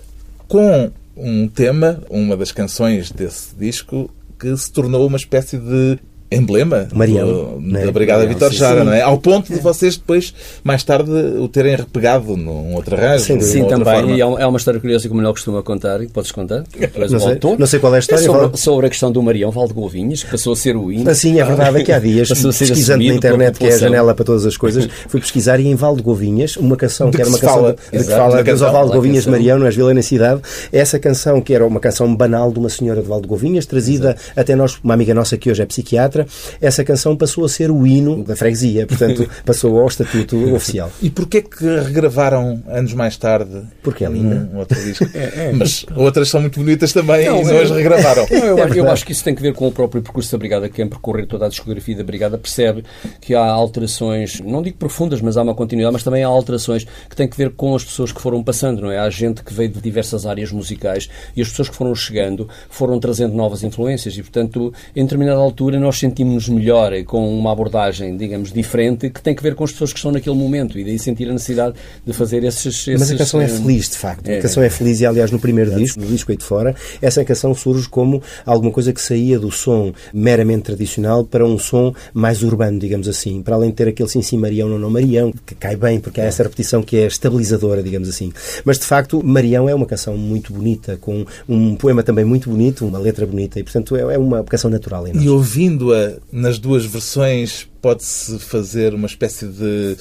com 0.48 0.92
um 1.16 1.48
tema, 1.48 2.02
uma 2.10 2.38
das 2.38 2.52
canções 2.52 3.12
desse 3.12 3.56
disco, 3.56 4.10
que 4.40 4.56
se 4.56 4.72
tornou 4.72 5.08
uma 5.08 5.18
espécie 5.18 5.58
de 5.58 6.00
emblema 6.32 6.88
Marião, 6.94 7.60
do, 7.60 7.72
da 7.86 7.92
Brigada 7.92 8.20
Marião, 8.24 8.34
Vitor 8.34 8.52
Jara, 8.52 8.84
não 8.84 8.94
é? 8.94 9.02
Ao 9.02 9.18
ponto 9.18 9.54
de 9.54 9.60
vocês 9.60 9.96
depois, 9.96 10.34
mais 10.64 10.84
tarde, 10.84 11.10
o 11.10 11.48
terem 11.48 11.76
repegado 11.76 12.36
num 12.36 12.76
outro 12.76 12.96
arranjo. 12.96 13.24
Sim, 13.24 13.40
sim 13.40 13.66
também. 13.66 13.86
Forma. 13.86 14.12
E 14.12 14.22
é 14.22 14.46
uma 14.48 14.58
história 14.58 14.80
curiosa 14.80 15.08
que 15.08 15.14
o 15.14 15.16
Manuel 15.16 15.34
costuma 15.34 15.64
contar, 15.64 16.02
e 16.02 16.08
podes 16.08 16.32
contar? 16.32 16.64
Não 17.10 17.20
sei, 17.20 17.40
não 17.58 17.68
sei 17.68 17.80
qual 17.80 17.94
é 17.94 17.98
a 17.98 18.00
história. 18.00 18.24
É 18.24 18.26
sobre, 18.26 18.58
sobre, 18.58 18.88
a 18.88 18.90
questão 18.90 19.12
do 19.12 19.22
Marião 19.22 19.52
Valdegovinhas, 19.52 20.24
que 20.24 20.32
passou 20.32 20.54
a 20.54 20.56
ser 20.56 20.76
o 20.76 20.92
hino. 20.92 21.14
Sim, 21.16 21.40
é 21.40 21.46
verdade, 21.46 21.84
que 21.84 21.92
há 21.92 22.00
dias, 22.00 22.30
pesquisando 22.58 23.04
na 23.06 23.14
internet, 23.14 23.58
que 23.58 23.66
é 23.66 23.74
a 23.74 23.78
janela 23.78 24.14
para 24.14 24.26
todas 24.26 24.46
as 24.46 24.58
coisas, 24.58 24.88
fui 25.08 25.20
pesquisar 25.20 25.60
e 25.60 25.68
em 25.68 25.76
Valdegovinhas, 25.76 26.58
uma 26.58 26.76
canção 26.76 27.12
que 27.12 27.22
era 27.22 27.30
uma 27.30 27.40
canção 27.40 27.72
de, 27.72 27.76
que 27.98 28.04
fala 28.04 28.44
de 28.44 28.54
Valdegovinhas 28.54 29.26
Marião, 29.26 29.60
nas 29.60 29.76
Vila 29.76 29.94
na 29.94 30.02
Cidade, 30.02 30.42
essa 30.72 31.00
canção 31.00 31.42
que 31.42 31.54
era 31.54 31.66
uma 31.66 31.80
canção 31.80 32.14
banal 32.16 32.52
de 32.52 32.60
uma 32.60 32.70
senhora 32.70 33.02
de 33.02 33.08
Valdegovinhas, 33.08 33.66
trazida 33.66 34.16
até 34.36 34.56
nós, 34.56 34.78
uma 34.84 34.94
amiga 34.94 35.14
nossa 35.14 35.38
que 35.38 35.50
hoje 35.50 35.62
é 35.62 35.66
psiquiatra, 35.66 36.17
essa 36.62 36.84
canção 36.84 37.16
passou 37.16 37.46
a 37.46 37.50
ser 37.50 37.72
o 37.72 37.86
hino 37.86 38.24
da 38.24 38.36
freguesia, 38.36 38.86
portanto 38.88 39.30
passou 39.46 39.80
ao 39.80 39.88
estatuto 39.88 40.54
oficial. 40.54 40.92
E 41.02 41.10
porquê 41.10 41.42
que 41.42 41.66
regravaram 41.66 42.64
anos 42.68 42.94
mais 42.94 43.18
tarde? 43.18 43.64
Porque 43.82 44.06
é 44.06 44.10
linda. 44.10 44.50
Um 44.54 44.58
outro 44.58 44.82
disco. 44.82 45.06
é, 45.14 45.50
é. 45.50 45.52
Mas 45.54 45.86
outras 45.96 46.30
são 46.30 46.42
muito 46.42 46.60
bonitas 46.60 46.94
também 46.94 47.26
não, 47.26 47.42
e 47.42 47.54
hoje 47.54 47.74
regravaram. 47.74 48.26
Não, 48.38 48.46
eu, 48.46 48.60
é 48.60 48.80
eu, 48.80 48.90
acho 48.90 49.06
que 49.06 49.12
isso 49.12 49.24
tem 49.24 49.34
que 49.34 49.42
ver 49.42 49.54
com 49.54 49.68
o 49.68 49.72
próprio 49.72 50.02
percurso 50.02 50.32
da 50.32 50.38
Brigada. 50.38 50.70
Quem 50.70 50.88
percorrer 50.88 51.26
toda 51.26 51.46
a 51.46 51.50
discografia 51.50 51.96
da 51.96 52.04
Brigada 52.04 52.38
percebe 52.38 52.84
que 53.20 53.34
há 53.34 53.44
alterações, 53.44 54.40
não 54.42 54.62
digo 54.62 54.78
profundas, 54.78 55.22
mas 55.22 55.38
há 55.38 55.42
uma 55.42 55.56
continuidade, 55.56 55.94
mas 55.94 56.04
também 56.04 56.24
há 56.24 56.28
alterações 56.28 56.86
que 57.10 57.16
têm 57.16 57.28
que 57.28 57.38
ver 57.38 57.52
com 57.52 57.76
as 57.76 57.84
pessoas 57.84 58.12
que 58.12 58.22
foram 58.22 58.44
passando, 58.44 58.82
não 58.82 58.92
é? 58.92 59.00
Há 59.00 59.10
gente 59.10 59.44
que 59.44 59.54
veio 59.54 59.70
de 59.70 59.82
diversas 59.82 60.26
áreas 60.26 60.52
musicais 60.52 61.10
e 61.36 61.42
as 61.42 61.50
pessoas 61.50 61.70
que 61.70 61.76
foram 61.76 61.94
chegando 61.96 62.48
foram 62.70 63.00
trazendo 63.00 63.36
novas 63.36 63.64
influências 63.64 64.18
e, 64.18 64.22
portanto, 64.22 64.74
em 64.96 65.04
determinada 65.04 65.40
altura 65.40 65.80
nós 65.80 65.98
sentimos-nos 66.08 66.50
melhor 66.50 66.92
com 67.04 67.38
uma 67.38 67.52
abordagem, 67.52 68.16
digamos, 68.16 68.52
diferente, 68.52 69.10
que 69.10 69.22
tem 69.22 69.36
que 69.36 69.44
ver 69.44 69.56
com 69.56 69.64
as 69.64 69.72
pessoas 69.72 69.92
que 69.92 70.00
estão 70.00 70.12
naquele 70.12 70.36
momento 70.36 70.80
e 70.80 70.84
daí 70.84 70.98
sentir 70.98 71.30
a 71.30 71.34
necessidade 71.34 71.76
de 72.06 72.14
fazer 72.14 72.44
esses. 72.44 72.66
esses 72.66 73.00
Mas 73.00 73.12
a 73.12 73.18
canção 73.18 73.42
é 73.42 73.46
eh, 73.46 73.48
feliz, 73.48 73.90
de 73.90 73.98
facto. 73.98 74.28
É, 74.28 74.40
a 74.40 74.42
canção 74.42 74.64
é 74.64 74.70
feliz 74.70 75.02
e, 75.02 75.06
aliás, 75.06 75.32
no 75.32 75.40
primeiro 75.40 75.72
é. 75.74 75.76
disco, 75.76 76.00
no 76.00 76.08
disco 76.08 76.32
aí 76.32 76.38
de 76.38 76.44
fora, 76.44 76.76
essa 77.02 77.24
canção 77.24 77.54
surge 77.54 77.90
como 77.90 78.22
alguma 78.46 78.72
coisa 78.72 78.94
que 78.94 79.02
saía 79.02 79.38
do 79.40 79.52
som 79.52 79.94
meramente 80.14 80.64
tradicional 80.64 81.26
para 81.26 81.46
um 81.46 81.60
som 81.60 81.94
mais 82.14 82.44
urbano, 82.44 82.80
digamos 82.80 83.08
assim, 83.08 83.42
para 83.42 83.56
além 83.56 83.70
de 83.70 83.76
ter 83.76 83.88
aquele 83.90 84.10
sim, 84.10 84.22
sim, 84.22 84.38
Marião, 84.38 84.70
não, 84.70 84.80
não, 84.80 84.90
Marião, 84.90 85.34
que 85.46 85.56
cai 85.56 85.76
bem, 85.76 86.00
porque 86.00 86.22
há 86.22 86.26
essa 86.26 86.44
repetição 86.44 86.82
que 86.82 86.98
é 86.98 87.08
estabilizadora, 87.08 87.84
digamos 87.84 88.08
assim. 88.08 88.32
Mas, 88.64 88.80
de 88.80 88.86
facto, 88.86 89.24
Marião 89.24 89.68
é 89.68 89.76
uma 89.76 89.86
canção 89.86 90.18
muito 90.18 90.54
bonita, 90.54 90.98
com 90.98 91.26
um 91.48 91.76
poema 91.76 92.04
também 92.04 92.24
muito 92.24 92.50
bonito, 92.50 92.86
uma 92.86 93.00
letra 93.00 93.26
bonita, 93.26 93.60
e, 93.60 93.64
portanto, 93.64 93.96
é, 93.96 94.16
é 94.16 94.18
uma 94.18 94.44
canção 94.44 94.70
natural. 94.70 95.08
E 95.08 95.30
ouvindo-a 95.30 95.97
nas 96.32 96.60
duas 96.60 96.86
versões 96.86 97.68
pode-se 97.82 98.40
fazer 98.40 98.94
uma 98.94 99.08
espécie 99.08 99.48
de 99.48 99.98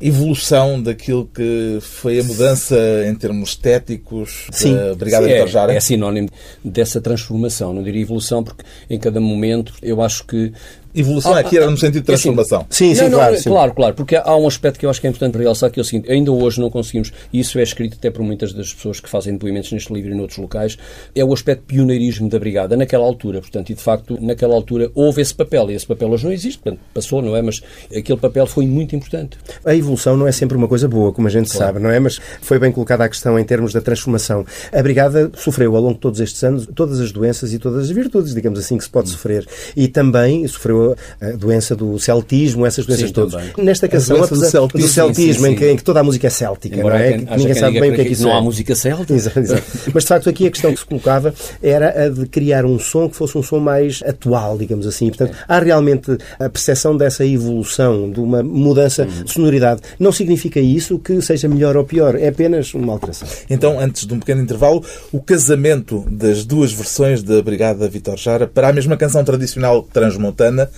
evolução 0.00 0.82
daquilo 0.82 1.26
que 1.26 1.78
foi 1.82 2.18
a 2.20 2.24
mudança 2.24 2.76
em 3.06 3.14
termos 3.14 3.50
estéticos 3.50 4.46
Sim, 4.50 4.74
da 4.74 4.94
Brigada 4.94 5.26
sim, 5.26 5.32
é, 5.32 5.46
Jara? 5.46 5.74
É 5.74 5.80
sinónimo 5.80 6.28
dessa 6.64 7.00
transformação, 7.00 7.74
não 7.74 7.82
diria 7.82 8.00
evolução, 8.00 8.42
porque 8.42 8.64
em 8.88 8.98
cada 8.98 9.20
momento 9.20 9.74
eu 9.82 10.00
acho 10.00 10.24
que 10.24 10.52
Evolução 10.94 11.34
ah, 11.34 11.40
aqui 11.40 11.56
era 11.56 11.70
no 11.70 11.76
sentido 11.76 12.04
de 12.04 12.10
é 12.10 12.14
assim, 12.14 12.34
transformação. 12.34 12.66
Sim, 12.68 12.94
sim, 12.94 13.02
não, 13.04 13.18
claro, 13.18 13.32
não, 13.32 13.40
sim. 13.40 13.50
claro, 13.50 13.74
claro, 13.74 13.94
porque 13.94 14.16
há 14.16 14.36
um 14.36 14.46
aspecto 14.46 14.78
que 14.78 14.86
eu 14.86 14.90
acho 14.90 15.00
que 15.00 15.06
é 15.06 15.10
importante 15.10 15.38
realçar, 15.38 15.70
que 15.70 15.78
é 15.78 15.82
o 15.82 15.84
seguinte, 15.84 16.10
ainda 16.10 16.32
hoje 16.32 16.60
não 16.60 16.68
conseguimos, 16.68 17.12
e 17.32 17.40
isso 17.40 17.58
é 17.58 17.62
escrito 17.62 17.96
até 17.98 18.10
por 18.10 18.22
muitas 18.22 18.52
das 18.52 18.74
pessoas 18.74 18.98
que 18.98 19.08
fazem 19.08 19.34
depoimentos 19.34 19.70
neste 19.70 19.92
livro 19.92 20.10
e 20.10 20.14
noutros 20.14 20.38
locais, 20.38 20.76
é 21.14 21.24
o 21.24 21.32
aspecto 21.32 21.62
pioneirismo 21.66 22.28
da 22.28 22.38
Brigada, 22.38 22.76
naquela 22.76 23.04
altura, 23.04 23.40
portanto, 23.40 23.70
e 23.70 23.74
de 23.74 23.80
facto, 23.80 24.18
naquela 24.20 24.54
altura 24.54 24.90
houve 24.94 25.22
esse 25.22 25.34
papel, 25.34 25.70
e 25.70 25.74
esse 25.74 25.86
papel 25.86 26.10
hoje 26.10 26.24
não 26.24 26.32
existe, 26.32 26.58
portanto, 26.58 26.80
passou, 26.92 27.22
não 27.22 27.36
é? 27.36 27.42
Mas 27.42 27.62
aquele 27.96 28.18
papel 28.18 28.46
foi 28.46 28.66
muito 28.66 28.96
importante. 28.96 29.38
A 29.64 29.74
evolução 29.74 30.16
não 30.16 30.26
é 30.26 30.32
sempre 30.32 30.56
uma 30.56 30.66
coisa 30.66 30.88
boa, 30.88 31.12
como 31.12 31.28
a 31.28 31.30
gente 31.30 31.50
claro. 31.50 31.66
sabe, 31.66 31.78
não 31.78 31.90
é? 31.90 32.00
Mas 32.00 32.20
foi 32.40 32.58
bem 32.58 32.72
colocada 32.72 33.04
a 33.04 33.08
questão 33.08 33.38
em 33.38 33.44
termos 33.44 33.72
da 33.72 33.80
transformação. 33.80 34.44
A 34.72 34.82
Brigada 34.82 35.30
sofreu 35.36 35.76
ao 35.76 35.82
longo 35.82 35.94
de 35.94 36.00
todos 36.00 36.18
estes 36.20 36.42
anos 36.42 36.68
todas 36.74 36.98
as 36.98 37.12
doenças 37.12 37.52
e 37.52 37.58
todas 37.58 37.84
as 37.84 37.90
virtudes, 37.90 38.34
digamos 38.34 38.58
assim, 38.58 38.76
que 38.76 38.84
se 38.84 38.90
pode 38.90 39.08
hum. 39.08 39.12
sofrer. 39.12 39.46
E 39.76 39.86
também 39.86 40.46
sofreu 40.48 40.79
a 41.20 41.36
doença 41.36 41.74
do 41.76 41.98
celtismo, 41.98 42.66
essas 42.66 42.86
doenças 42.86 43.08
sim, 43.08 43.12
todas. 43.12 43.34
Também. 43.34 43.64
Nesta 43.64 43.88
canção, 43.88 44.22
apesar 44.22 44.36
do 44.36 44.50
celtismo, 44.50 44.86
do 44.86 44.92
celtismo 44.92 45.32
sim, 45.32 45.42
sim, 45.42 45.52
em, 45.52 45.56
que, 45.56 45.70
em, 45.70 45.76
que, 45.76 45.84
toda 45.84 46.00
a 46.00 46.02
música 46.02 46.26
é 46.26 46.30
céltica, 46.30 46.76
Embora 46.76 46.98
não 46.98 47.04
é? 47.04 47.12
Que 47.12 47.36
ninguém 47.36 47.54
sabe 47.54 47.80
bem 47.80 47.90
o 47.90 47.94
que 47.94 48.00
é 48.00 48.04
que 48.04 48.12
isso 48.12 48.22
não 48.22 48.30
é. 48.30 48.32
Não 48.32 48.40
há 48.40 48.42
música 48.42 48.74
céltica. 48.74 49.14
Exato, 49.14 49.38
exato. 49.38 49.62
Mas 49.92 50.02
de 50.04 50.08
facto 50.08 50.28
aqui 50.28 50.46
a 50.46 50.50
questão 50.50 50.72
que 50.72 50.80
se 50.80 50.84
colocava 50.84 51.34
era 51.62 52.06
a 52.06 52.08
de 52.08 52.26
criar 52.26 52.64
um 52.64 52.78
som 52.78 53.08
que 53.08 53.16
fosse 53.16 53.36
um 53.36 53.42
som 53.42 53.58
mais 53.58 54.02
atual, 54.06 54.56
digamos 54.58 54.86
assim. 54.86 55.08
Portanto, 55.08 55.36
há 55.46 55.58
realmente 55.58 56.16
a 56.38 56.48
percepção 56.48 56.96
dessa 56.96 57.24
evolução, 57.24 58.10
de 58.10 58.20
uma 58.20 58.42
mudança 58.42 59.04
hum. 59.04 59.24
de 59.24 59.32
sonoridade. 59.32 59.80
Não 59.98 60.12
significa 60.12 60.60
isso 60.60 60.98
que 60.98 61.20
seja 61.20 61.48
melhor 61.48 61.76
ou 61.76 61.84
pior, 61.84 62.14
é 62.14 62.28
apenas 62.28 62.74
uma 62.74 62.92
alteração. 62.92 63.28
Então, 63.48 63.78
antes 63.78 64.06
de 64.06 64.14
um 64.14 64.18
pequeno 64.18 64.42
intervalo, 64.42 64.84
o 65.12 65.20
casamento 65.20 66.04
das 66.10 66.44
duas 66.44 66.72
versões 66.72 67.22
da 67.22 67.42
Brigada 67.42 67.88
Vitor 67.88 68.16
Jara 68.16 68.46
para 68.46 68.68
a 68.68 68.72
mesma 68.72 68.96
canção 68.96 69.24
tradicional 69.24 69.82
transmontana 69.92 70.69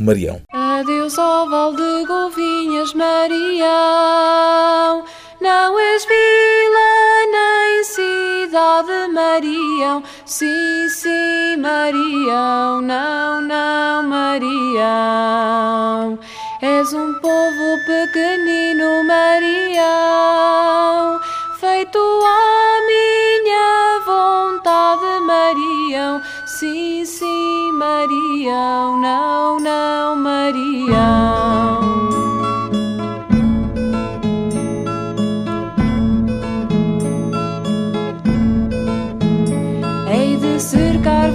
Marião. 0.00 0.40
Adeus 0.50 1.18
ao 1.18 1.46
val 1.48 1.74
de 1.74 2.06
Golvinhas, 2.06 2.94
Marião. 2.94 3.68
Não 5.40 5.78
és 5.78 6.04
vila 6.06 7.26
nem 7.30 7.84
cidade, 7.84 9.08
Marião. 9.12 10.02
Sim, 10.24 10.88
sim, 10.88 11.58
Marião. 11.58 12.80
Não, 12.80 13.42
não, 13.42 14.02
Marião. 14.04 16.18
És 16.62 16.94
um 16.94 17.12
povo 17.20 17.78
pequenino, 17.86 19.04
Marião. 19.04 21.20
Feito 21.60 21.98
à 21.98 22.69
Sim, 26.60 27.06
sim, 27.06 27.72
Marião, 27.72 29.00
não, 29.00 29.58
não, 29.58 30.14
Marião. 30.14 31.80
Hei 40.06 40.36
de 40.36 40.60
cercar 40.60 41.32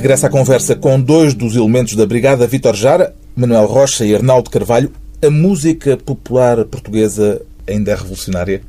Regressa 0.00 0.28
à 0.28 0.30
conversa 0.30 0.74
com 0.74 0.98
dois 0.98 1.34
dos 1.34 1.54
elementos 1.54 1.94
da 1.94 2.06
Brigada 2.06 2.46
Vitor 2.46 2.74
Jara, 2.74 3.14
Manuel 3.36 3.66
Rocha 3.66 4.02
e 4.02 4.14
Arnaldo 4.14 4.48
Carvalho. 4.48 4.90
A 5.22 5.28
música 5.28 5.94
popular 5.94 6.64
portuguesa 6.64 7.42
ainda 7.68 7.90
é 7.90 7.94
revolucionária? 7.94 8.62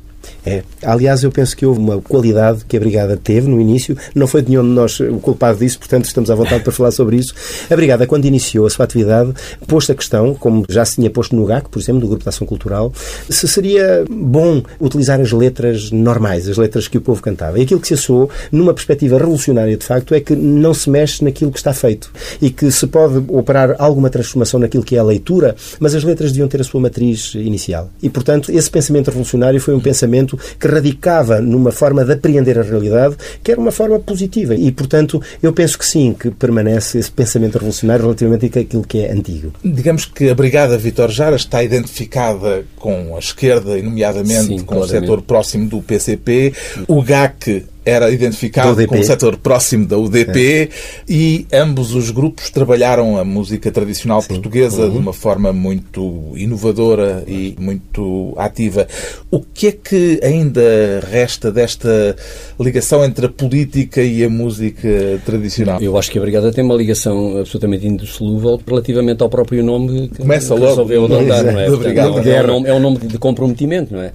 É. 0.44 0.62
Aliás, 0.82 1.22
eu 1.22 1.30
penso 1.30 1.56
que 1.56 1.64
houve 1.64 1.80
uma 1.80 2.00
qualidade 2.00 2.64
que 2.64 2.76
a 2.76 2.80
Brigada 2.80 3.16
teve 3.16 3.48
no 3.48 3.60
início. 3.60 3.96
Não 4.14 4.26
foi 4.26 4.42
de 4.42 4.50
nenhum 4.50 4.62
de 4.62 4.70
nós 4.70 4.98
o 5.00 5.18
culpado 5.18 5.58
disso, 5.58 5.78
portanto 5.78 6.06
estamos 6.06 6.30
à 6.30 6.34
vontade 6.34 6.62
para 6.62 6.72
falar 6.72 6.90
sobre 6.90 7.16
isso. 7.16 7.34
A 7.70 7.76
Brigada, 7.76 8.06
quando 8.06 8.24
iniciou 8.24 8.66
a 8.66 8.70
sua 8.70 8.84
atividade, 8.84 9.32
pôs 9.66 9.88
a 9.88 9.94
questão, 9.94 10.34
como 10.34 10.64
já 10.68 10.84
se 10.84 10.96
tinha 10.96 11.10
posto 11.10 11.36
no 11.36 11.44
GAC, 11.44 11.68
por 11.68 11.78
exemplo, 11.78 12.00
do 12.00 12.08
Grupo 12.08 12.22
de 12.22 12.28
Ação 12.28 12.46
Cultural, 12.46 12.92
se 13.28 13.46
seria 13.46 14.04
bom 14.10 14.62
utilizar 14.80 15.20
as 15.20 15.32
letras 15.32 15.90
normais, 15.90 16.48
as 16.48 16.56
letras 16.56 16.88
que 16.88 16.98
o 16.98 17.00
povo 17.00 17.22
cantava. 17.22 17.58
E 17.58 17.62
aquilo 17.62 17.80
que 17.80 17.88
se 17.88 17.94
assou, 17.94 18.30
numa 18.50 18.74
perspectiva 18.74 19.18
revolucionária, 19.18 19.76
de 19.76 19.84
facto, 19.84 20.14
é 20.14 20.20
que 20.20 20.34
não 20.34 20.74
se 20.74 20.90
mexe 20.90 21.24
naquilo 21.24 21.52
que 21.52 21.58
está 21.58 21.72
feito 21.72 22.10
e 22.40 22.50
que 22.50 22.70
se 22.70 22.86
pode 22.86 23.22
operar 23.28 23.76
alguma 23.78 24.10
transformação 24.10 24.58
naquilo 24.60 24.82
que 24.82 24.96
é 24.96 24.98
a 24.98 25.04
leitura, 25.04 25.54
mas 25.78 25.94
as 25.94 26.04
letras 26.04 26.32
deviam 26.32 26.48
ter 26.48 26.60
a 26.60 26.64
sua 26.64 26.80
matriz 26.80 27.34
inicial. 27.34 27.90
E, 28.02 28.08
portanto, 28.08 28.50
esse 28.50 28.70
pensamento 28.70 29.08
revolucionário 29.08 29.60
foi 29.60 29.74
um 29.74 29.80
pensamento 29.80 30.11
que 30.58 30.68
radicava 30.68 31.40
numa 31.40 31.72
forma 31.72 32.04
de 32.04 32.12
apreender 32.12 32.58
a 32.58 32.62
realidade 32.62 33.16
que 33.42 33.50
era 33.50 33.60
uma 33.60 33.72
forma 33.72 33.98
positiva. 33.98 34.54
E, 34.54 34.70
portanto, 34.70 35.20
eu 35.42 35.52
penso 35.52 35.78
que 35.78 35.86
sim, 35.86 36.14
que 36.18 36.30
permanece 36.30 36.98
esse 36.98 37.10
pensamento 37.10 37.54
revolucionário 37.54 38.04
relativamente 38.04 38.58
àquilo 38.58 38.82
que 38.82 39.00
é 39.00 39.12
antigo. 39.12 39.52
Digamos 39.64 40.04
que 40.04 40.28
a 40.28 40.34
Brigada 40.34 40.76
Vitor 40.76 41.10
Jara 41.10 41.36
está 41.36 41.62
identificada 41.62 42.64
com 42.76 43.16
a 43.16 43.18
esquerda, 43.18 43.78
e 43.78 43.82
nomeadamente 43.82 44.44
sim, 44.44 44.58
com 44.58 44.76
claramente. 44.76 44.96
o 44.96 45.00
setor 45.00 45.22
próximo 45.22 45.68
do 45.68 45.80
PCP. 45.80 46.52
O 46.88 47.02
GAC 47.02 47.64
era 47.84 48.10
identificado 48.10 48.86
como 48.86 49.02
setor 49.02 49.36
próximo 49.36 49.86
da 49.86 49.98
UDP 49.98 50.38
é. 50.38 50.68
e 51.08 51.46
ambos 51.52 51.94
os 51.94 52.10
grupos 52.10 52.50
trabalharam 52.50 53.18
a 53.18 53.24
música 53.24 53.70
tradicional 53.70 54.22
Sim. 54.22 54.28
portuguesa 54.28 54.82
uhum. 54.82 54.90
de 54.90 54.98
uma 54.98 55.12
forma 55.12 55.52
muito 55.52 56.32
inovadora 56.36 57.24
e 57.26 57.56
muito 57.58 58.34
ativa. 58.36 58.86
O 59.30 59.40
que 59.40 59.68
é 59.68 59.72
que 59.72 60.20
ainda 60.22 60.62
resta 61.10 61.50
desta 61.50 62.16
ligação 62.58 63.04
entre 63.04 63.26
a 63.26 63.28
política 63.28 64.02
e 64.02 64.24
a 64.24 64.28
música 64.28 65.20
tradicional? 65.24 65.80
Eu 65.80 65.98
acho 65.98 66.10
que 66.10 66.18
a 66.18 66.20
Brigada 66.20 66.52
tem 66.52 66.64
uma 66.64 66.74
ligação 66.74 67.38
absolutamente 67.38 67.86
indissolúvel 67.86 68.60
relativamente 68.66 69.22
ao 69.22 69.28
próprio 69.28 69.62
nome 69.62 70.08
que 70.08 70.18
Começa 70.18 70.54
logo 70.54 70.66
resolveu 70.66 71.04
adotar, 71.04 71.44
não 71.44 71.60
é? 71.60 71.66
Portanto, 71.66 72.28
é, 72.28 72.42
um 72.42 72.46
nome, 72.46 72.68
é 72.68 72.74
um 72.74 72.80
nome 72.80 72.98
de 72.98 73.18
comprometimento, 73.18 73.94
não 73.94 74.02
é? 74.02 74.12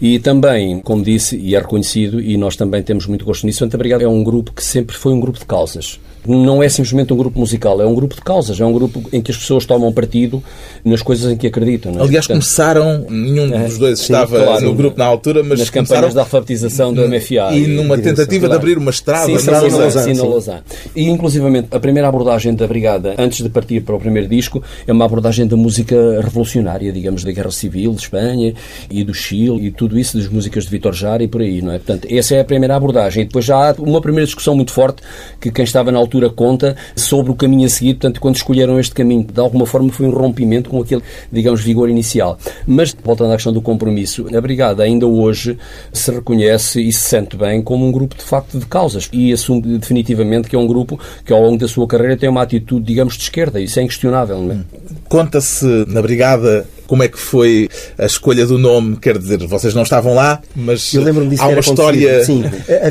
E 0.00 0.18
também, 0.18 0.80
como 0.80 1.02
disse, 1.02 1.36
e 1.36 1.54
é 1.54 1.58
reconhecido, 1.58 2.20
e 2.20 2.36
nós 2.36 2.54
também 2.56 2.82
temos 2.82 3.06
muito 3.06 3.24
gosto 3.24 3.44
nisso, 3.46 3.58
Santa 3.58 3.76
Brigada 3.76 4.04
é 4.04 4.08
um 4.08 4.22
grupo 4.22 4.52
que 4.52 4.62
sempre 4.62 4.96
foi 4.96 5.12
um 5.12 5.20
grupo 5.20 5.38
de 5.38 5.44
causas 5.44 5.98
não 6.26 6.62
é 6.62 6.68
simplesmente 6.68 7.12
um 7.12 7.16
grupo 7.16 7.38
musical, 7.38 7.80
é 7.80 7.86
um 7.86 7.94
grupo 7.94 8.14
de 8.14 8.22
causas, 8.22 8.60
é 8.60 8.64
um 8.64 8.72
grupo 8.72 9.02
em 9.12 9.20
que 9.20 9.30
as 9.30 9.36
pessoas 9.36 9.64
tomam 9.64 9.92
partido 9.92 10.42
nas 10.84 11.02
coisas 11.02 11.30
em 11.30 11.36
que 11.36 11.46
acreditam. 11.46 11.92
É? 11.92 12.02
Aliás, 12.02 12.26
Portanto, 12.26 12.42
começaram, 12.42 13.06
nenhum 13.08 13.54
é, 13.54 13.64
dos 13.64 13.78
dois 13.78 13.98
sim, 13.98 14.04
estava 14.04 14.42
claro, 14.42 14.64
no 14.64 14.74
grupo 14.74 14.98
na 14.98 15.04
altura, 15.04 15.42
mas 15.42 15.58
nas 15.58 15.70
campanhas 15.70 16.14
da 16.14 16.22
alfabetização 16.22 16.92
do 16.92 17.06
MFA. 17.08 17.52
E, 17.52 17.64
e 17.64 17.66
numa 17.66 17.96
tentativa 17.98 18.46
claro. 18.46 18.48
de 18.48 18.56
abrir 18.56 18.78
uma 18.78 18.90
estrada 18.90 19.38
sim, 19.38 19.50
na 19.50 19.60
Lausanne. 19.60 20.14
Sim, 20.14 20.22
na 20.22 20.28
Lausanne. 20.28 20.62
E, 20.94 21.04
inclusivamente, 21.04 21.68
a 21.70 21.80
primeira 21.80 22.08
abordagem 22.08 22.54
da 22.54 22.66
Brigada, 22.66 23.14
antes 23.18 23.42
de 23.42 23.48
partir 23.48 23.80
para 23.80 23.94
o 23.94 24.00
primeiro 24.00 24.28
disco, 24.28 24.62
é 24.86 24.92
uma 24.92 25.04
abordagem 25.04 25.46
da 25.46 25.56
música 25.56 26.20
revolucionária, 26.22 26.92
digamos, 26.92 27.24
da 27.24 27.32
Guerra 27.32 27.50
Civil 27.50 27.92
de 27.92 28.02
Espanha 28.02 28.54
e 28.90 29.04
do 29.04 29.14
Chile 29.14 29.66
e 29.66 29.70
tudo 29.70 29.98
isso, 29.98 30.16
das 30.18 30.28
músicas 30.28 30.64
de 30.64 30.70
Vitor 30.70 30.92
Jara 30.92 31.22
e 31.22 31.28
por 31.28 31.40
aí, 31.40 31.62
não 31.62 31.72
é? 31.72 31.78
Portanto, 31.78 32.08
essa 32.10 32.34
é 32.34 32.40
a 32.40 32.44
primeira 32.44 32.76
abordagem. 32.76 33.22
E 33.22 33.26
depois 33.26 33.44
já 33.44 33.70
há 33.70 33.74
uma 33.78 34.00
primeira 34.00 34.26
discussão 34.26 34.54
muito 34.54 34.72
forte 34.72 35.02
que 35.40 35.50
quem 35.50 35.64
estava 35.64 35.92
na 35.92 35.98
altura 35.98 36.07
conta 36.30 36.76
sobre 36.94 37.30
o 37.32 37.34
caminho 37.34 37.66
a 37.66 37.68
seguir. 37.68 37.94
Portanto, 37.94 38.20
quando 38.20 38.36
escolheram 38.36 38.78
este 38.78 38.94
caminho, 38.94 39.24
de 39.24 39.40
alguma 39.40 39.66
forma 39.66 39.90
foi 39.90 40.06
um 40.06 40.10
rompimento 40.10 40.70
com 40.70 40.80
aquele, 40.80 41.02
digamos, 41.30 41.60
vigor 41.60 41.88
inicial. 41.88 42.38
Mas, 42.66 42.94
voltando 43.04 43.32
à 43.32 43.34
questão 43.34 43.52
do 43.52 43.60
compromisso, 43.60 44.26
a 44.34 44.40
Brigada 44.40 44.82
ainda 44.82 45.06
hoje 45.06 45.58
se 45.92 46.10
reconhece 46.10 46.80
e 46.80 46.92
se 46.92 47.00
sente 47.00 47.36
bem 47.36 47.62
como 47.62 47.86
um 47.86 47.92
grupo, 47.92 48.16
de 48.16 48.24
facto, 48.24 48.58
de 48.58 48.66
causas 48.66 49.08
e 49.12 49.32
assume 49.32 49.78
definitivamente 49.78 50.48
que 50.48 50.56
é 50.56 50.58
um 50.58 50.66
grupo 50.66 50.98
que, 51.24 51.32
ao 51.32 51.42
longo 51.42 51.58
da 51.58 51.68
sua 51.68 51.86
carreira, 51.86 52.16
tem 52.16 52.28
uma 52.28 52.42
atitude, 52.42 52.84
digamos, 52.84 53.16
de 53.16 53.22
esquerda. 53.22 53.60
Isso 53.60 53.78
é 53.78 53.82
inquestionável, 53.82 54.52
é? 54.52 54.58
Conta-se 55.08 55.64
na 55.88 56.02
Brigada 56.02 56.66
como 56.88 57.02
é 57.02 57.08
que 57.08 57.18
foi 57.18 57.68
a 57.98 58.06
escolha 58.06 58.46
do 58.46 58.58
nome? 58.58 58.96
Quer 58.96 59.18
dizer, 59.18 59.46
vocês 59.46 59.74
não 59.74 59.82
estavam 59.82 60.14
lá, 60.14 60.40
mas 60.56 60.90
há 61.38 61.46
uma 61.46 61.60
história 61.60 62.24
Sim, 62.24 62.42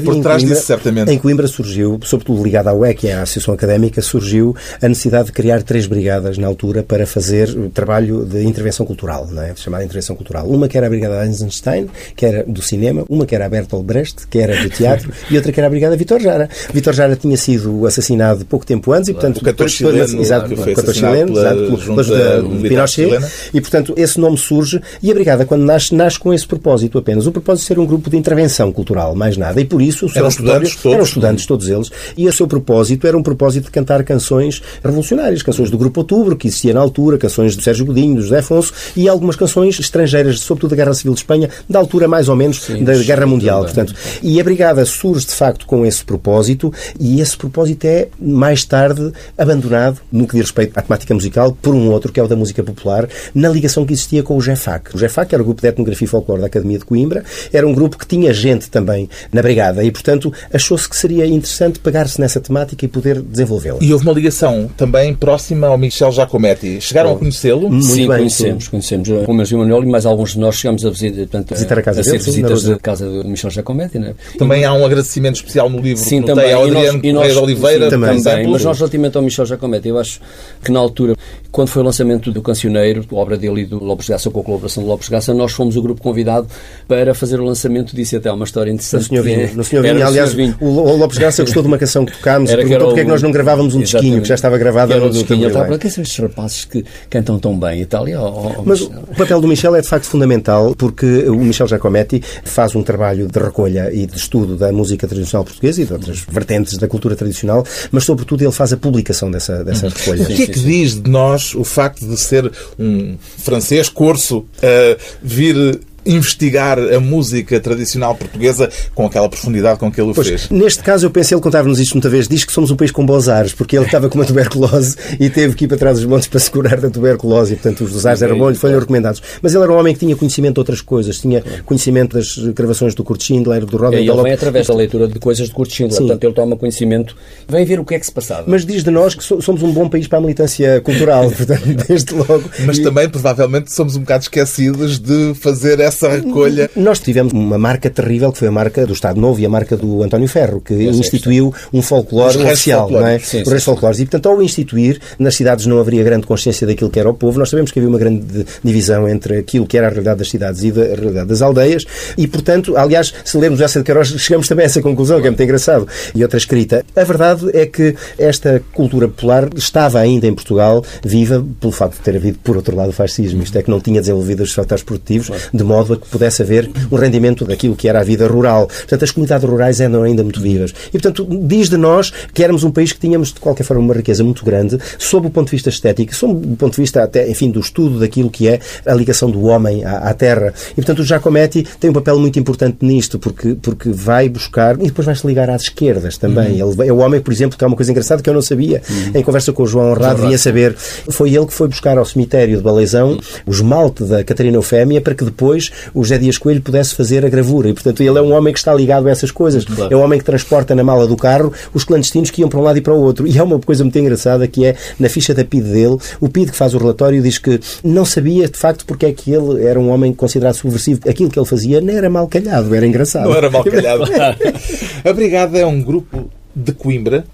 por 0.06 0.22
trás 0.22 0.42
Coimbra, 0.42 0.56
disso, 0.56 0.68
certamente. 0.68 1.12
Em 1.12 1.18
Coimbra 1.18 1.48
surgiu, 1.48 2.00
sobretudo 2.04 2.44
ligada 2.44 2.70
à 2.70 2.74
UEC, 2.74 3.10
à 3.10 3.24
Associação 3.24 3.56
Académica, 3.56 4.00
surgiu 4.02 4.56
a 4.82 4.88
necessidade 4.88 5.26
de 5.26 5.32
criar 5.32 5.64
três 5.64 5.88
brigadas 5.88 6.38
na 6.38 6.46
altura 6.46 6.84
para 6.84 7.08
fazer 7.08 7.50
trabalho 7.74 8.24
de 8.24 8.44
intervenção 8.44 8.86
cultural, 8.86 9.28
não 9.32 9.42
é? 9.42 9.56
chamada 9.56 9.84
intervenção 9.84 10.16
cultural. 10.16 10.48
Uma 10.48 10.68
que 10.68 10.78
era 10.78 10.86
a 10.86 10.90
Brigada 10.90 11.26
Eisenstein, 11.26 11.90
que 12.16 12.24
era 12.24 12.44
do 12.44 12.62
cinema, 12.62 13.04
uma 13.10 13.26
que 13.26 13.34
era 13.34 13.48
a 13.48 13.50
Bertolt 13.50 13.84
Brecht, 13.84 14.28
que 14.28 14.38
era 14.38 14.62
do 14.62 14.70
teatro, 14.70 15.12
e 15.32 15.36
outra 15.36 15.52
que 15.52 15.60
era 15.60 15.66
a 15.66 15.70
Brigada 15.72 15.98
Vitor 15.98 16.20
Jara. 16.20 16.48
Vitor 16.72 16.94
Jara 16.94 17.16
tinha 17.16 17.36
sido 17.36 17.88
assassinado 17.88 18.46
pouco 18.46 18.64
tempo 18.64 18.92
antes, 18.92 19.10
e 19.10 19.14
portanto... 19.14 19.38
O 19.38 19.44
14 19.44 19.74
chileno, 19.74 20.22
exato, 20.22 20.50
que 20.50 20.56
foi 20.56 20.74
assassinado 20.74 21.34
pela, 21.34 21.56
pela, 21.56 22.04
pela, 22.04 22.62
Pinochet, 22.62 23.20
e 23.54 23.62
portanto 23.62 23.87
portanto, 23.88 23.94
esse 23.98 24.20
nome 24.20 24.38
surge 24.38 24.82
e 25.02 25.12
a 25.12 25.14
Brigada, 25.14 25.46
quando 25.46 25.64
nasce, 25.64 25.94
nasce 25.96 26.20
com 26.20 26.34
esse 26.34 26.46
propósito 26.46 26.98
apenas. 26.98 27.28
O 27.28 27.32
propósito 27.32 27.62
de 27.62 27.68
ser 27.68 27.80
um 27.80 27.86
grupo 27.86 28.10
de 28.10 28.18
intervenção 28.18 28.72
cultural, 28.72 29.16
mais 29.16 29.38
nada. 29.38 29.62
E 29.62 29.66
por 29.66 29.82
isso 29.82 30.06
o 30.06 30.10
seu 30.10 30.20
eram 30.20 30.30
estudantes, 30.30 30.76
todos, 30.76 30.94
eram 30.94 31.04
estudantes, 31.04 31.46
todos 31.46 31.70
eles, 31.70 31.92
e 32.18 32.28
o 32.28 32.34
seu 32.34 32.48
propósito 32.48 33.08
era 33.08 33.18
um 33.18 33.24
propósito 33.24 33.66
de 33.66 33.72
cantar 33.72 34.04
canções 34.04 34.62
revolucionárias, 34.84 35.42
canções 35.42 35.70
do 35.70 35.78
Grupo 35.78 36.02
Outubro, 36.02 36.36
que 36.36 36.48
existia 36.48 36.74
na 36.74 36.80
altura, 36.80 37.18
canções 37.18 37.56
de 37.56 37.64
Sérgio 37.64 37.86
Godinho, 37.86 38.16
do 38.16 38.22
José 38.22 38.40
Afonso, 38.40 38.74
e 38.96 39.08
algumas 39.08 39.36
canções 39.36 39.80
estrangeiras, 39.80 40.40
sobretudo 40.40 40.72
da 40.72 40.76
Guerra 40.76 40.94
Civil 40.94 41.14
de 41.14 41.20
Espanha, 41.20 41.50
da 41.70 41.80
altura 41.80 42.08
mais 42.08 42.30
ou 42.30 42.36
menos 42.36 42.62
Sim, 42.62 42.84
da 42.84 42.96
Guerra 42.96 43.26
Mundial. 43.26 43.64
Portanto, 43.64 43.94
e 44.22 44.40
a 44.40 44.44
Brigada 44.44 44.84
surge, 44.86 45.26
de 45.26 45.34
facto, 45.34 45.66
com 45.66 45.86
esse 45.86 46.04
propósito, 46.04 46.74
e 47.00 47.22
esse 47.22 47.38
propósito 47.38 47.86
é, 47.86 48.08
mais 48.20 48.64
tarde, 48.64 49.12
abandonado, 49.38 50.00
no 50.12 50.28
que 50.28 50.34
diz 50.34 50.48
respeito 50.48 50.78
à 50.78 50.82
temática 50.82 51.14
musical, 51.14 51.56
por 51.62 51.74
um 51.74 51.90
outro, 51.90 52.12
que 52.12 52.20
é 52.20 52.24
o 52.24 52.28
da 52.28 52.36
música 52.36 52.64
popular, 52.64 53.08
na 53.34 53.50
ligação 53.50 53.77
relação 53.78 53.86
que 53.86 53.94
existia 53.94 54.24
com 54.24 54.36
o 54.36 54.42
GEFAC. 54.42 54.96
O 54.96 54.98
GEFAC 54.98 55.34
era 55.34 55.42
o 55.42 55.46
grupo 55.46 55.62
de 55.62 55.68
etnografia 55.68 56.06
e 56.06 56.08
folclore 56.10 56.42
da 56.42 56.48
Academia 56.48 56.80
de 56.80 56.86
Coimbra, 56.86 57.24
era 57.54 57.68
um 57.68 57.74
grupo 57.74 57.98
que 57.98 58.08
tinha 58.08 58.34
gente 58.34 58.70
também 58.70 59.10
na 59.32 59.42
brigada 59.42 59.84
e, 59.84 59.92
portanto, 59.92 60.34
achou-se 60.54 60.88
que 60.90 60.96
seria 60.98 61.26
interessante 61.26 61.80
pegar-se 61.80 62.20
nessa 62.20 62.40
temática 62.40 62.84
e 62.86 62.88
poder 62.88 63.22
desenvolvê-la. 63.22 63.78
E 63.82 63.94
houve 63.94 64.06
uma 64.06 64.14
ligação 64.14 64.70
também 64.76 65.14
próxima 65.14 65.68
ao 65.68 65.78
Michel 65.78 66.12
Giacometti. 66.12 66.80
Chegaram 66.82 67.14
a 67.14 67.18
conhecê-lo? 67.18 67.70
Muito 67.70 67.86
Sim, 67.86 68.08
bem, 68.08 68.18
conhecemos, 68.18 68.64
sim. 68.66 68.70
conhecemos. 68.72 69.10
O 69.10 69.34
meu 69.34 69.58
Manuel 69.58 69.84
e 69.84 69.86
mais 69.88 70.06
alguns 70.06 70.32
de 70.34 70.40
nós 70.40 70.56
chegámos 70.56 70.86
a 70.86 70.90
visitar, 70.90 71.18
portanto, 71.18 71.54
Visitar 71.54 71.80
a 71.80 71.82
casa 71.82 72.04
ser 72.04 72.12
dele, 72.12 72.24
visitas 72.24 72.64
da 72.64 72.78
casa 72.80 73.10
do 73.10 73.28
Michel 73.28 73.50
Giacometti, 73.50 74.00
né? 74.00 74.14
Também 74.38 74.64
há 74.66 74.74
um 74.74 74.86
agradecimento 74.86 75.36
especial 75.36 75.70
no 75.70 75.80
livro 75.80 76.04
Sim, 76.04 76.22
que 76.22 76.28
também. 76.28 76.54
ao 76.54 76.68
E 76.68 76.72
nós- 76.72 76.78
Adriano 76.88 77.00
e 77.04 77.14
nós- 77.14 77.22
Correia 77.28 77.34
de 77.34 77.40
Oliveira, 77.44 77.86
sim, 77.86 77.90
também, 77.92 78.22
também. 78.24 78.48
Mas 78.48 78.64
nós, 78.64 78.78
relativamente 78.78 79.18
ao 79.18 79.24
Michel 79.24 79.46
Giacometti, 79.46 79.88
eu 79.88 79.98
acho 80.00 80.20
que 80.64 80.72
na 80.72 80.80
altura, 80.80 81.16
quando 81.58 81.70
foi 81.70 81.82
o 81.82 81.86
lançamento 81.86 82.32
do 82.32 82.40
Cancioneiro, 82.40 83.04
a 83.12 83.16
obra 83.16 83.36
dele 83.36 83.62
e 83.62 83.66
do 83.66 83.84
Lopes 83.84 84.08
Gaça, 84.08 84.30
com 84.30 84.42
a 84.42 84.44
colaboração 84.44 84.84
do 84.84 84.90
Lopes 84.90 85.10
Gaça, 85.10 85.34
nós 85.34 85.54
fomos 85.54 85.76
o 85.76 85.82
grupo 85.82 86.04
convidado 86.04 86.46
para 86.88 87.16
fazer 87.16 87.40
o 87.40 87.44
lançamento 87.44 87.96
disso. 87.96 88.16
Até 88.16 88.30
há 88.30 88.34
uma 88.34 88.46
história 88.46 88.70
No 88.70 88.76
interessante. 88.76 89.08
Senhor 89.08 89.24
Vinho. 89.24 89.56
No 89.56 89.64
Senhor 89.64 89.82
Vinho, 89.82 89.96
no 89.96 90.06
aliás, 90.06 90.30
Senhor 90.30 90.56
Vinho. 90.56 90.58
o 90.62 90.96
Lopes 90.98 91.18
Graça 91.18 91.42
gostou 91.42 91.64
de 91.64 91.68
uma 91.68 91.80
canção 91.80 92.06
que 92.06 92.12
tocámos 92.12 92.52
e 92.52 92.54
Era 92.54 92.62
que 92.62 92.68
perguntou 92.68 92.90
porque 92.90 93.02
é 93.02 93.04
que 93.06 93.10
nós 93.10 93.24
não 93.24 93.32
gravávamos 93.32 93.74
um 93.74 93.80
disquinho 93.80 94.02
Exatamente. 94.02 94.22
que 94.22 94.28
já 94.28 94.36
estava 94.36 94.56
gravado 94.60 94.92
era 94.92 95.02
no 95.02 95.08
o 95.08 95.10
disquinho. 95.10 95.40
Ele 95.40 95.48
estava, 95.48 95.66
Billy 95.66 95.80
para 95.80 95.90
que 95.90 95.96
são 95.96 96.04
estes 96.04 96.20
rapazes 96.20 96.66
que 96.66 96.86
cantam 97.10 97.40
tão 97.40 97.60
bem 97.60 97.82
e 97.82 97.86
tal? 97.88 98.08
E, 98.08 98.16
oh, 98.16 98.54
oh, 98.60 98.64
Mas 98.64 98.82
Michel. 98.82 99.04
o 99.08 99.16
papel 99.16 99.42
do 99.42 99.48
Michel 99.48 99.76
é 99.76 99.82
de 99.82 99.88
facto 99.88 100.06
fundamental 100.06 100.76
porque 100.78 101.28
o 101.28 101.40
Michel 101.40 101.68
Giacometti 101.68 102.22
faz 102.44 102.76
um 102.76 102.84
trabalho 102.84 103.28
de 103.28 103.40
recolha 103.40 103.92
e 103.92 104.06
de 104.06 104.16
estudo 104.16 104.56
da 104.56 104.72
música 104.72 105.08
tradicional 105.08 105.44
portuguesa 105.44 105.82
e 105.82 105.86
de 105.86 105.94
outras 105.94 106.20
vertentes 106.20 106.78
da 106.78 106.88
cultura 106.88 107.16
tradicional, 107.16 107.66
mas 107.92 108.04
sobretudo 108.04 108.44
ele 108.44 108.52
faz 108.52 108.74
a 108.74 108.78
publicação 108.78 109.32
dessa, 109.32 109.64
dessa 109.64 109.90
recolha. 109.90 110.22
O 110.22 110.26
que 110.28 110.44
é 110.44 110.46
que 110.46 110.60
diz 110.60 111.02
de 111.02 111.10
nós 111.10 111.47
o 111.56 111.64
facto 111.64 112.06
de 112.06 112.18
ser 112.18 112.52
um 112.78 113.18
francês 113.38 113.90
corso 113.90 114.46
a 114.62 114.98
vir 115.22 115.82
investigar 116.08 116.80
a 116.80 117.00
música 117.00 117.60
tradicional 117.60 118.16
portuguesa 118.16 118.70
com 118.96 119.06
aquela 119.06 119.28
profundidade 119.30 119.80
com 119.80 119.92
que 119.92 120.00
ele 120.02 120.12
o 120.12 120.14
Pois, 120.14 120.28
fez? 120.28 120.50
neste 120.50 120.82
caso, 120.84 121.06
eu 121.06 121.12
pensei, 121.12 121.36
ele 121.36 121.42
contava-nos 121.42 121.80
isto 121.80 121.94
muita 121.94 122.10
vez, 122.10 122.28
diz 122.28 122.44
que 122.46 122.52
somos 122.52 122.72
um 122.72 122.76
país 122.76 122.92
com 122.92 123.06
bons 123.06 123.28
ares, 123.30 123.54
porque 123.54 123.76
ele 123.78 123.86
estava 123.86 124.10
com 124.10 124.18
uma 124.18 124.26
tuberculose 124.26 124.96
e 125.20 125.30
teve 125.30 125.56
que 125.56 125.66
ir 125.66 125.68
para 125.68 125.78
trás 125.78 125.98
dos 125.98 126.06
montes 126.06 126.28
para 126.28 126.40
se 126.40 126.50
curar 126.50 126.80
da 126.80 126.90
tuberculose, 126.90 127.54
e 127.54 127.56
portanto 127.56 127.82
os 127.84 128.06
ares 128.06 128.22
eram 128.22 128.38
bons 128.38 128.58
e 128.58 128.60
foram 128.60 128.80
recomendados. 128.80 129.22
Mas 129.42 129.54
ele 129.54 129.64
era 129.64 129.72
um 129.74 129.78
homem 129.78 129.94
que 129.94 130.00
tinha 130.00 130.16
conhecimento 130.16 130.56
de 130.56 130.60
outras 130.60 130.82
coisas, 130.82 131.20
tinha 131.20 131.44
conhecimento 131.66 132.16
das 132.18 132.38
gravações 132.54 132.94
do 132.96 133.04
Kurt 133.04 133.22
Schindler, 133.24 133.66
do 133.66 133.78
É, 133.78 133.80
Rodin 133.80 133.98
ele 134.12 134.24
vem 134.24 134.34
através 134.34 134.68
da 134.68 134.74
leitura 134.76 135.08
de 135.08 135.20
coisas 135.20 135.48
de 135.48 135.54
Kurt 135.54 135.72
Schindler, 135.72 135.94
Sim. 135.98 136.04
portanto 136.08 136.24
ele 136.24 136.34
toma 136.34 136.56
conhecimento, 136.56 137.16
vem 137.48 137.66
ver 137.66 137.80
o 137.80 137.86
que 137.86 137.96
é 137.96 138.00
que 138.00 138.06
se 138.06 138.12
passava. 138.12 138.44
Mas 138.48 138.66
diz 138.66 138.84
de 138.84 138.92
nós 138.92 139.14
que 139.16 139.24
so- 139.24 139.42
somos 139.42 139.62
um 139.64 139.72
bom 139.72 139.88
país 139.90 140.08
para 140.08 140.18
a 140.20 140.22
militância 140.22 140.80
cultural, 140.82 141.30
portanto, 141.32 141.66
desde 141.88 142.14
logo. 142.14 142.44
Mas 142.66 142.80
também, 142.80 143.10
provavelmente, 143.10 143.74
somos 143.74 143.96
um 143.96 144.02
bocado 144.02 144.24
esquecidos 144.24 145.00
de 145.00 145.34
fazer 145.36 145.80
essa 145.80 145.97
recolha. 146.06 146.70
Nós 146.76 147.00
tivemos 147.00 147.34
uma 147.34 147.58
marca 147.58 147.90
terrível, 147.90 148.32
que 148.32 148.40
foi 148.40 148.48
a 148.48 148.52
marca 148.52 148.86
do 148.86 148.94
Estado 148.94 149.20
Novo 149.20 149.40
e 149.40 149.46
a 149.46 149.50
marca 149.50 149.76
do 149.76 150.04
António 150.04 150.28
Ferro, 150.28 150.62
que 150.62 150.76
sei, 150.76 150.88
instituiu 150.88 151.54
um 151.74 151.82
folclore 151.82 152.38
Os 152.38 152.44
oficial, 152.44 152.90
não 152.90 153.06
é? 153.06 153.20
Sim, 153.20 153.42
Os 153.42 153.48
restos 153.48 153.64
sim, 153.64 153.66
folclóricos. 153.66 154.00
E, 154.02 154.06
portanto, 154.06 154.30
ao 154.30 154.42
instituir, 154.42 155.00
nas 155.18 155.36
cidades 155.36 155.66
não 155.66 155.80
haveria 155.80 156.04
grande 156.04 156.28
consciência 156.28 156.68
daquilo 156.68 156.90
que 156.90 157.00
era 157.00 157.10
o 157.10 157.14
povo. 157.14 157.40
Nós 157.40 157.50
sabemos 157.50 157.72
que 157.72 157.80
havia 157.80 157.90
uma 157.90 157.98
grande 157.98 158.46
divisão 158.64 159.08
entre 159.10 159.38
aquilo 159.38 159.66
que 159.66 159.78
era 159.78 159.88
a 159.88 159.90
realidade 159.90 160.20
das 160.20 160.30
cidades 160.30 160.64
e 160.64 160.72
da 160.72 160.84
realidade 160.84 161.28
das 161.28 161.42
aldeias. 161.42 161.86
E, 162.18 162.28
portanto, 162.28 162.78
aliás, 162.78 163.14
se 163.26 163.38
lermos 163.38 163.62
essa 163.62 163.80
de 163.80 163.86
Queiroz, 163.86 164.10
chegamos 164.10 164.48
também 164.48 164.64
a 164.64 164.68
essa 164.68 164.82
conclusão, 164.82 165.20
que 165.20 165.28
é 165.28 165.30
muito 165.30 165.44
engraçado. 165.44 165.88
E 166.14 166.22
outra 166.22 166.38
escrita. 166.38 166.86
A 166.96 167.04
verdade 167.04 167.50
é 167.54 167.66
que 167.66 167.96
esta 168.18 168.62
cultura 168.74 169.08
popular 169.08 169.50
estava 169.56 170.00
ainda 170.00 170.28
em 170.28 170.34
Portugal 170.34 170.84
viva 171.04 171.44
pelo 171.60 171.72
facto 171.72 171.96
de 171.96 172.02
ter 172.02 172.16
havido, 172.16 172.40
por 172.44 172.56
outro 172.56 172.76
lado, 172.76 172.90
o 172.90 172.94
fascismo. 172.94 173.42
Isto 173.42 173.58
é 173.58 173.64
que 173.64 173.70
não 173.70 173.80
tinha 173.80 174.00
desenvolvido 174.00 174.44
os 174.44 174.54
fatores 174.54 174.84
produtivos 174.84 175.32
de 175.54 175.64
modo 175.64 175.87
a 175.94 175.98
que 175.98 176.08
pudesse 176.08 176.42
haver 176.42 176.70
um 176.92 176.96
rendimento 176.96 177.46
daquilo 177.46 177.76
que 177.76 177.88
era 177.88 178.00
a 178.00 178.04
vida 178.04 178.28
rural. 178.28 178.68
Portanto, 178.68 179.04
as 179.04 179.12
comunidades 179.12 179.48
rurais 179.50 179.80
eram 179.80 180.04
ainda 180.04 180.24
muito 180.24 180.40
vivas. 180.42 180.74
E, 180.90 180.92
portanto, 180.94 181.28
diz 181.44 181.70
de 181.70 181.78
nós 181.78 182.12
que 182.34 182.44
éramos 182.44 182.64
um 182.64 182.72
país 182.72 182.92
que 182.94 183.00
tínhamos, 183.00 183.34
de 183.34 183.40
qualquer 183.40 183.64
forma, 183.64 183.84
uma 183.84 183.94
riqueza 183.94 184.24
muito 184.24 184.44
grande, 184.46 184.78
sob 184.98 185.28
o 185.28 185.30
ponto 185.30 185.46
de 185.48 185.52
vista 185.52 185.70
estético, 185.70 186.16
sob 186.16 186.34
o 186.34 186.56
ponto 186.56 186.76
de 186.76 186.82
vista, 186.82 187.04
até, 187.04 187.30
enfim, 187.30 187.50
do 187.52 187.60
estudo 187.60 188.00
daquilo 188.00 188.30
que 188.30 188.48
é 188.48 188.60
a 188.86 188.94
ligação 188.94 189.30
do 189.30 189.44
homem 189.46 189.84
à, 189.86 189.98
à 190.10 190.14
terra. 190.14 190.54
E, 190.72 190.76
portanto, 190.76 191.00
o 191.00 191.04
Giacometti 191.04 191.66
tem 191.80 191.90
um 191.90 191.94
papel 191.94 192.20
muito 192.20 192.38
importante 192.40 192.78
nisto, 192.82 193.18
porque, 193.20 193.56
porque 193.62 193.90
vai 193.90 194.30
buscar, 194.30 194.76
e 194.80 194.86
depois 194.86 195.06
vai-se 195.06 195.26
ligar 195.26 195.50
às 195.50 195.64
esquerdas 195.64 196.18
também. 196.18 196.60
Ele 196.60 196.76
vai- 196.76 196.88
é 196.88 196.94
o 196.94 196.98
homem, 196.98 197.20
por 197.22 197.32
exemplo, 197.34 197.58
que 197.58 197.64
é 197.64 197.68
uma 197.68 197.76
coisa 197.76 197.92
engraçada 197.92 198.22
que 198.22 198.30
eu 198.30 198.34
não 198.34 198.42
sabia, 198.42 198.82
em 199.14 199.22
conversa 199.24 199.52
com 199.54 199.64
o 199.64 199.68
João 199.68 199.92
Honrado, 199.92 200.22
vinha 200.28 200.38
saber, 200.38 200.76
foi 201.10 201.34
ele 201.34 201.46
que 201.46 201.54
foi 201.54 201.68
buscar 201.68 201.98
ao 201.98 202.06
cemitério 202.06 202.58
de 202.58 202.64
Baleizão 202.64 203.20
o 203.46 203.52
esmalte 203.52 204.04
da 204.04 204.24
Catarina 204.24 204.58
Eufémia 204.58 205.02
para 205.02 205.16
que 205.16 205.24
depois 205.26 205.72
o 205.94 206.04
José 206.04 206.18
Dias 206.18 206.38
Coelho 206.38 206.62
pudesse 206.62 206.96
fazer 206.96 207.26
a 207.26 207.30
gravura. 207.30 207.70
E, 207.70 207.74
portanto, 207.74 208.02
ele 208.02 208.18
é 208.18 208.22
um 208.22 208.34
homem 208.34 208.54
que 208.54 208.60
está 208.60 208.74
ligado 208.74 209.08
a 209.08 209.12
essas 209.12 209.32
coisas. 209.32 209.66
É 209.90 209.96
um 209.96 210.02
homem 210.02 210.20
que 210.20 210.26
transporta 210.26 210.74
na 210.76 210.84
mala 210.84 211.08
do 211.08 211.16
carro 211.16 211.54
os 211.74 211.84
clandestinos 211.84 212.30
que 212.30 212.42
iam 212.42 212.50
para 212.50 212.60
um 212.60 212.64
lado 212.64 212.78
e 212.78 212.82
para 212.82 212.94
o 212.94 213.02
outro. 213.02 213.28
E 213.28 213.38
é 213.38 213.44
uma 213.44 213.60
coisa 213.60 213.84
muito 213.84 213.98
engraçada 213.98 214.48
que 214.48 214.66
é, 214.66 214.76
na 215.00 215.10
ficha 215.10 215.34
da 215.34 215.44
PID 215.44 215.64
dele, 215.64 215.98
o 216.20 216.30
PID 216.30 216.52
que 216.52 216.58
faz 216.58 216.74
o 216.74 216.78
relatório 216.78 217.22
diz 217.22 217.38
que 217.38 217.60
não 217.84 218.06
sabia, 218.06 218.48
de 218.48 218.58
facto, 218.58 218.86
porque 218.86 219.06
é 219.06 219.12
que 219.12 219.32
ele 219.32 219.66
era 219.66 219.80
um 219.80 219.90
homem 219.90 220.14
considerado 220.14 220.56
subversivo. 220.56 221.02
Aquilo 221.08 221.30
que 221.30 221.40
ele 221.40 221.46
fazia 221.46 221.82
não 221.82 221.94
era 221.94 222.10
mal 222.10 222.28
calhado, 222.28 222.74
era 222.74 222.86
engraçado. 222.86 223.30
Não 223.30 223.36
era 223.36 223.50
mal 223.50 223.64
calhado. 223.66 224.04
A 225.04 225.14
Brigada 225.14 225.58
é 225.58 225.66
um 225.66 225.82
grupo 225.82 226.30
de 226.56 226.72
Coimbra. 226.72 227.26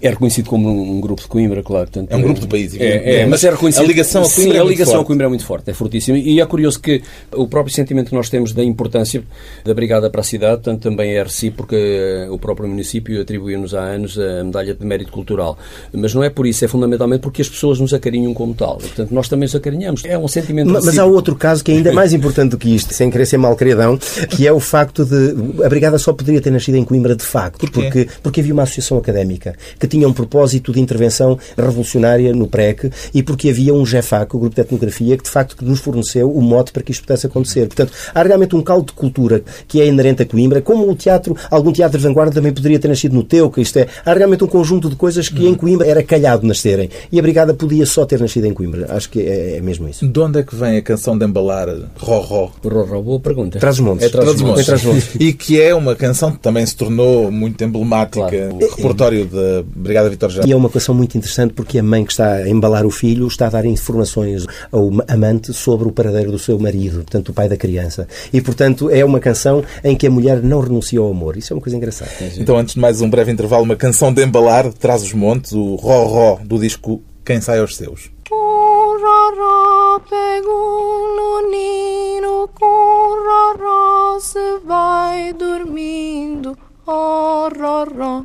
É 0.00 0.10
reconhecido 0.10 0.48
como 0.48 0.68
um, 0.68 0.96
um 0.96 1.00
grupo 1.00 1.22
de 1.22 1.28
Coimbra, 1.28 1.62
claro. 1.62 1.86
Portanto, 1.90 2.12
É 2.12 2.16
um 2.16 2.22
grupo 2.22 2.40
do 2.40 2.46
país, 2.48 2.72
É, 2.72 2.76
evidentemente. 2.76 3.16
é, 3.16 3.26
mas 3.26 3.42
é 3.44 3.50
reconhecido. 3.50 3.82
A 3.82 3.86
ligação 3.86 4.22
a 4.22 4.24
Coimbra 4.24 4.42
Sim, 4.42 4.50
é 4.50 4.52
a 4.52 4.54
muito 4.64 4.68
ligação 4.70 4.92
forte. 4.94 5.02
a 5.04 5.06
Coimbra 5.06 5.26
é 5.26 5.28
muito 5.28 5.44
forte, 5.44 5.70
é 5.70 5.74
fortíssima. 5.74 6.18
E 6.18 6.40
é 6.40 6.46
curioso 6.46 6.80
que 6.80 7.02
o 7.34 7.46
próprio 7.48 7.74
sentimento 7.74 8.08
que 8.10 8.14
nós 8.14 8.28
temos 8.30 8.52
da 8.52 8.62
importância 8.62 9.22
da 9.64 9.74
Brigada 9.74 10.08
para 10.08 10.20
a 10.20 10.24
cidade, 10.24 10.62
tanto 10.62 10.82
também 10.82 11.14
é 11.16 11.22
recíproco, 11.22 11.58
porque 11.68 12.26
o 12.30 12.38
próprio 12.38 12.68
município 12.68 13.20
atribuiu-nos 13.20 13.74
há 13.74 13.80
anos 13.80 14.16
a 14.18 14.44
medalha 14.44 14.72
de 14.74 14.86
mérito 14.86 15.10
cultural. 15.10 15.58
Mas 15.92 16.14
não 16.14 16.22
é 16.22 16.30
por 16.30 16.46
isso, 16.46 16.64
é 16.64 16.68
fundamentalmente 16.68 17.20
porque 17.20 17.42
as 17.42 17.48
pessoas 17.48 17.80
nos 17.80 17.92
acarinham 17.92 18.32
como 18.32 18.54
tal. 18.54 18.78
E, 18.80 18.86
portanto, 18.86 19.10
nós 19.12 19.28
também 19.28 19.46
os 19.46 19.54
acarinhamos. 19.56 20.04
É 20.04 20.16
um 20.16 20.28
sentimento 20.28 20.70
Ma- 20.70 20.80
Mas 20.80 20.96
há 20.98 21.04
outro 21.04 21.34
caso 21.34 21.64
que 21.64 21.72
é 21.72 21.74
ainda 21.74 21.92
mais 21.92 22.12
importante 22.12 22.50
do 22.52 22.58
que 22.58 22.72
isto, 22.72 22.94
sem 22.94 23.10
querer 23.10 23.26
ser 23.26 23.38
malcriadão, 23.38 23.98
que 24.30 24.46
é 24.46 24.52
o 24.52 24.60
facto 24.60 25.04
de. 25.04 25.64
A 25.64 25.68
Brigada 25.68 25.98
só 25.98 26.12
poderia 26.12 26.40
ter 26.40 26.50
nascido 26.52 26.76
em 26.76 26.84
Coimbra 26.84 27.16
de 27.16 27.24
facto, 27.24 27.68
porque, 27.72 28.06
porque 28.22 28.40
havia 28.40 28.52
uma 28.54 28.62
associação 28.62 28.96
académica 28.98 29.56
que 29.80 29.87
tinha 29.88 30.06
um 30.06 30.12
propósito 30.12 30.72
de 30.72 30.80
intervenção 30.80 31.38
revolucionária 31.56 32.32
no 32.32 32.46
PREC 32.46 32.90
e 33.12 33.22
porque 33.22 33.50
havia 33.50 33.74
um 33.74 33.84
GEFAC, 33.84 34.36
o 34.36 34.38
Grupo 34.38 34.54
de 34.54 34.60
Etnografia, 34.60 35.16
que 35.16 35.24
de 35.24 35.30
facto 35.30 35.56
que 35.56 35.64
nos 35.64 35.80
forneceu 35.80 36.30
o 36.30 36.40
mote 36.40 36.72
para 36.72 36.82
que 36.82 36.92
isto 36.92 37.02
pudesse 37.02 37.26
acontecer. 37.26 37.66
Portanto, 37.66 37.92
há 38.14 38.22
realmente 38.22 38.54
um 38.54 38.62
caldo 38.62 38.86
de 38.86 38.92
cultura 38.92 39.42
que 39.66 39.80
é 39.80 39.86
inerente 39.86 40.22
a 40.22 40.26
Coimbra, 40.26 40.60
como 40.60 40.88
o 40.90 40.94
teatro, 40.94 41.36
algum 41.50 41.72
teatro 41.72 41.98
de 41.98 42.04
vanguarda 42.04 42.32
também 42.32 42.52
poderia 42.52 42.78
ter 42.78 42.88
nascido 42.88 43.14
no 43.14 43.22
Teuca, 43.22 43.60
isto 43.60 43.78
é, 43.78 43.86
há 44.04 44.12
realmente 44.12 44.44
um 44.44 44.46
conjunto 44.46 44.88
de 44.88 44.96
coisas 44.96 45.28
que 45.28 45.46
em 45.46 45.54
Coimbra 45.54 45.86
era 45.86 46.02
calhado 46.02 46.46
nascerem. 46.46 46.90
E 47.10 47.18
a 47.18 47.22
Brigada 47.22 47.54
podia 47.54 47.86
só 47.86 48.04
ter 48.04 48.20
nascido 48.20 48.46
em 48.46 48.54
Coimbra. 48.54 48.86
Acho 48.90 49.10
que 49.10 49.20
é, 49.20 49.56
é 49.56 49.60
mesmo 49.60 49.88
isso. 49.88 50.06
De 50.06 50.20
onde 50.20 50.40
é 50.40 50.42
que 50.42 50.54
vem 50.54 50.76
a 50.76 50.82
canção 50.82 51.16
de 51.16 51.24
embalar 51.24 51.68
Roró? 51.98 52.50
Roró, 52.62 53.00
boa 53.00 53.20
pergunta. 53.20 53.58
Trás-os-Montes. 53.58 54.06
É 54.06 54.08
Trás-os-Montes. 54.08 54.66
Trás-os-Montes. 54.66 55.08
E 55.18 55.32
que 55.32 55.60
é 55.60 55.74
uma 55.74 55.94
canção 55.94 56.32
que 56.32 56.38
também 56.38 56.64
se 56.64 56.76
tornou 56.76 57.30
muito 57.30 57.62
emblemática. 57.62 58.28
Claro. 58.28 58.54
O 58.54 58.76
repertório 58.76 59.26
da 59.26 59.64
Brigada 59.78 60.10
Vitor 60.10 60.30
Jara. 60.30 60.48
E 60.48 60.52
é 60.52 60.56
uma 60.56 60.68
equação 60.68 60.94
muito 60.94 61.16
interessante 61.16 61.54
porque 61.54 61.78
a 61.78 61.82
mãe 61.82 62.04
que 62.04 62.12
está 62.12 62.34
a 62.34 62.48
embalar 62.48 62.84
o 62.84 62.90
filho 62.90 63.26
está 63.26 63.46
a 63.46 63.50
dar 63.50 63.64
informações 63.64 64.46
ao 64.70 64.90
amante 65.08 65.52
sobre 65.52 65.88
o 65.88 65.92
paradeiro 65.92 66.30
do 66.30 66.38
seu 66.38 66.58
marido, 66.58 66.96
portanto, 66.96 67.30
o 67.30 67.32
pai 67.32 67.48
da 67.48 67.56
criança. 67.56 68.06
E, 68.32 68.40
portanto, 68.40 68.90
é 68.90 69.04
uma 69.04 69.20
canção 69.20 69.64
em 69.82 69.96
que 69.96 70.06
a 70.06 70.10
mulher 70.10 70.42
não 70.42 70.60
renuncia 70.60 71.00
ao 71.00 71.10
amor. 71.10 71.36
Isso 71.36 71.52
é 71.52 71.56
uma 71.56 71.62
coisa 71.62 71.76
engraçada. 71.76 72.10
Então, 72.36 72.56
antes 72.56 72.74
de 72.74 72.80
mais 72.80 73.00
um 73.00 73.08
breve 73.08 73.32
intervalo, 73.32 73.64
uma 73.64 73.76
canção 73.76 74.12
de 74.12 74.24
embalar, 74.24 74.72
Traz 74.72 75.02
os 75.02 75.12
Montes, 75.12 75.52
o 75.52 75.76
Roró 75.76 76.38
do 76.44 76.58
disco 76.58 77.02
Quem 77.24 77.40
Sai 77.40 77.60
aos 77.60 77.76
Seus. 77.76 78.10
Com 78.28 78.34
roró 78.34 80.00
pega 80.00 80.48
um 80.48 81.50
nino, 81.50 82.48
com 82.54 83.16
roró 83.24 84.18
se 84.20 84.58
vai 84.66 85.32
dormindo. 85.32 86.56
Oh, 86.86 87.48
roró, 87.48 88.24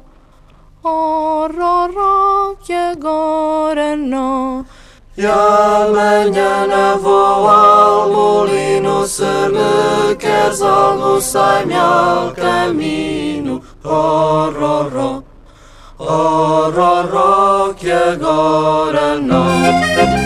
oh, 0.83 1.47
roró, 1.47 2.55
que 2.63 2.73
agora 2.73 3.95
não. 3.95 4.65
E 5.15 5.27
amanhã 5.27 6.97
vou 6.97 7.47
ao 7.47 8.09
molino 8.09 9.05
Se 9.05 9.23
me 9.23 10.15
queres 10.15 10.59
algo 10.59 11.21
sai-me 11.21 11.75
ao 11.75 12.31
caminho 12.31 13.61
Oh, 13.83 14.49
roró, 14.49 15.23
oh, 15.99 16.71
roró 16.71 17.73
Que 17.75 17.91
agora 17.91 19.19
não 19.19 20.22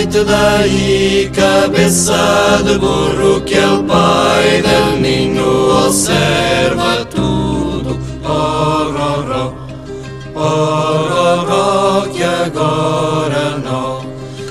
Sai-te 0.00 0.24
daí, 0.24 1.30
cabeça 1.30 2.62
de 2.64 2.78
burro, 2.78 3.44
que 3.44 3.58
el 3.58 3.84
pai 3.84 4.62
del 4.62 5.02
ninho 5.02 5.84
observa 5.84 7.04
tudo. 7.04 7.98
Oh, 8.24 8.94
oh, 8.96 9.24
oh, 9.36 9.52
oh, 10.36 11.06
oh, 11.20 11.44
oh, 11.52 12.08
que 12.14 12.22
agora 12.22 13.58
não. 13.62 14.00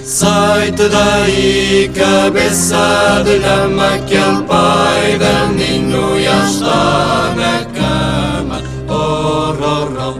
Sai-te 0.04 0.88
daí, 0.88 1.90
cabeça 1.96 3.24
de 3.26 3.40
lama, 3.40 3.98
que 4.08 4.18
el 4.18 4.44
pai 4.44 5.18
del 5.18 5.50
ninho 5.56 6.22
já 6.22 6.46
está 6.46 7.34
na 7.36 7.66
cama. 7.74 8.62
Oh, 8.88 9.56
oh, 9.60 9.88
oh, 10.00 10.16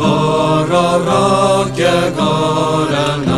oh, 0.00 0.66
oh, 0.70 1.00
oh, 1.08 1.70
que 1.74 1.82
agora 1.82 3.16
não. 3.24 3.33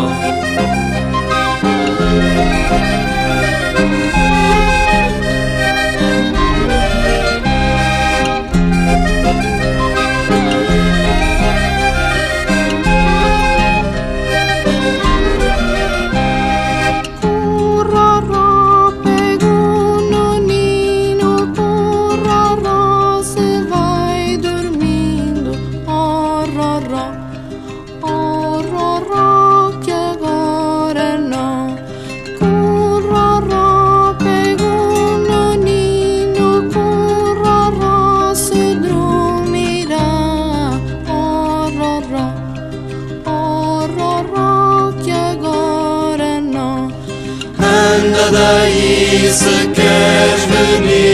Daí 49.37 49.53
se 49.53 49.73
queres 49.73 50.49
venir, 50.49 51.06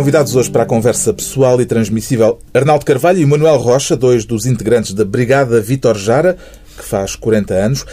Convidados 0.00 0.34
hoje 0.34 0.50
para 0.50 0.62
a 0.62 0.66
conversa 0.66 1.12
pessoal 1.12 1.60
e 1.60 1.66
transmissível, 1.66 2.38
Arnaldo 2.54 2.86
Carvalho 2.86 3.18
e 3.20 3.26
Manuel 3.26 3.58
Rocha, 3.58 3.94
dois 3.94 4.24
dos 4.24 4.46
integrantes 4.46 4.94
da 4.94 5.04
Brigada 5.04 5.60
Vitor 5.60 5.94
Jara, 5.98 6.38
que 6.74 6.82
faz 6.82 7.14
40 7.14 7.52
anos. 7.52 7.84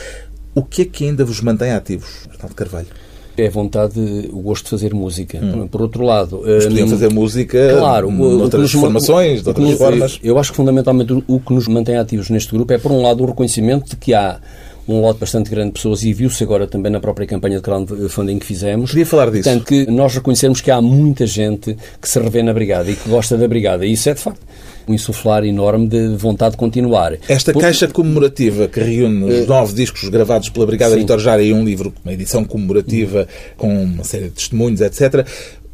O 0.55 0.63
que 0.63 0.83
é 0.83 0.85
que 0.85 1.03
ainda 1.03 1.25
vos 1.25 1.41
mantém 1.41 1.71
ativos, 1.71 2.25
Arnaldo 2.31 2.55
Carvalho? 2.55 2.87
É 3.35 3.47
a 3.47 3.51
vontade, 3.51 3.99
o 4.31 4.39
gosto 4.39 4.63
de 4.63 4.69
fazer 4.69 4.93
música. 4.93 5.37
Por 5.69 5.81
outro 5.81 6.05
lado... 6.05 6.43
Mas 6.45 6.63
podiam 6.67 6.87
hum, 6.87 6.91
fazer 6.91 7.11
música 7.13 7.75
Claro, 7.77 8.09
outras 8.21 8.61
nos- 8.61 8.71
formações, 8.71 9.41
de 9.43 9.49
outras 9.49 9.67
nos- 9.67 9.77
formas. 9.77 10.17
Eu 10.23 10.39
acho 10.39 10.51
que 10.51 10.55
fundamentalmente 10.55 11.11
o 11.27 11.39
que 11.41 11.53
nos 11.53 11.67
mantém 11.67 11.97
ativos 11.97 12.29
neste 12.29 12.53
grupo 12.53 12.71
é, 12.71 12.77
por 12.77 12.89
um 12.93 13.01
lado, 13.01 13.21
o 13.21 13.27
reconhecimento 13.27 13.89
de 13.89 13.97
que 13.97 14.13
há 14.13 14.39
um 14.87 15.01
lote 15.01 15.19
bastante 15.19 15.49
grande 15.49 15.67
de 15.67 15.73
pessoas 15.73 16.03
e 16.03 16.13
viu-se 16.13 16.41
agora 16.43 16.65
também 16.65 16.91
na 16.91 16.99
própria 16.99 17.27
campanha 17.27 17.57
de 17.57 17.61
crowdfunding 17.61 18.39
que 18.39 18.45
fizemos. 18.45 18.91
Queria 18.91 19.05
falar 19.05 19.29
disso. 19.29 19.43
Portanto, 19.43 19.65
que 19.65 19.85
nós 19.91 20.13
reconhecermos 20.15 20.61
que 20.61 20.71
há 20.71 20.81
muita 20.81 21.25
gente 21.27 21.75
que 22.01 22.07
se 22.09 22.19
revê 22.19 22.41
na 22.41 22.53
Brigada 22.53 22.89
e 22.89 22.95
que 22.95 23.09
gosta 23.09 23.37
da 23.37 23.47
Brigada. 23.47 23.85
E 23.85 23.91
isso 23.91 24.09
é, 24.09 24.13
de 24.13 24.21
facto, 24.21 24.39
um 24.87 24.93
insuflar 24.93 25.43
enorme 25.43 25.87
de 25.87 26.15
vontade 26.15 26.51
de 26.51 26.57
continuar. 26.57 27.17
Esta 27.27 27.51
Por- 27.51 27.61
caixa 27.61 27.87
comemorativa 27.87 28.67
que 28.67 28.79
reúne 28.79 29.41
os 29.41 29.47
nove 29.47 29.73
discos 29.73 30.07
gravados 30.07 30.49
pela 30.49 30.65
Brigada 30.65 30.93
Sim. 30.93 31.01
Vitor 31.01 31.19
Jara 31.19 31.43
e 31.43 31.51
um 31.51 31.65
livro, 31.65 31.93
uma 32.05 32.13
edição 32.13 32.45
comemorativa 32.45 33.27
com 33.57 33.83
uma 33.83 34.03
série 34.05 34.25
de 34.25 34.31
testemunhos, 34.31 34.79
etc., 34.79 35.27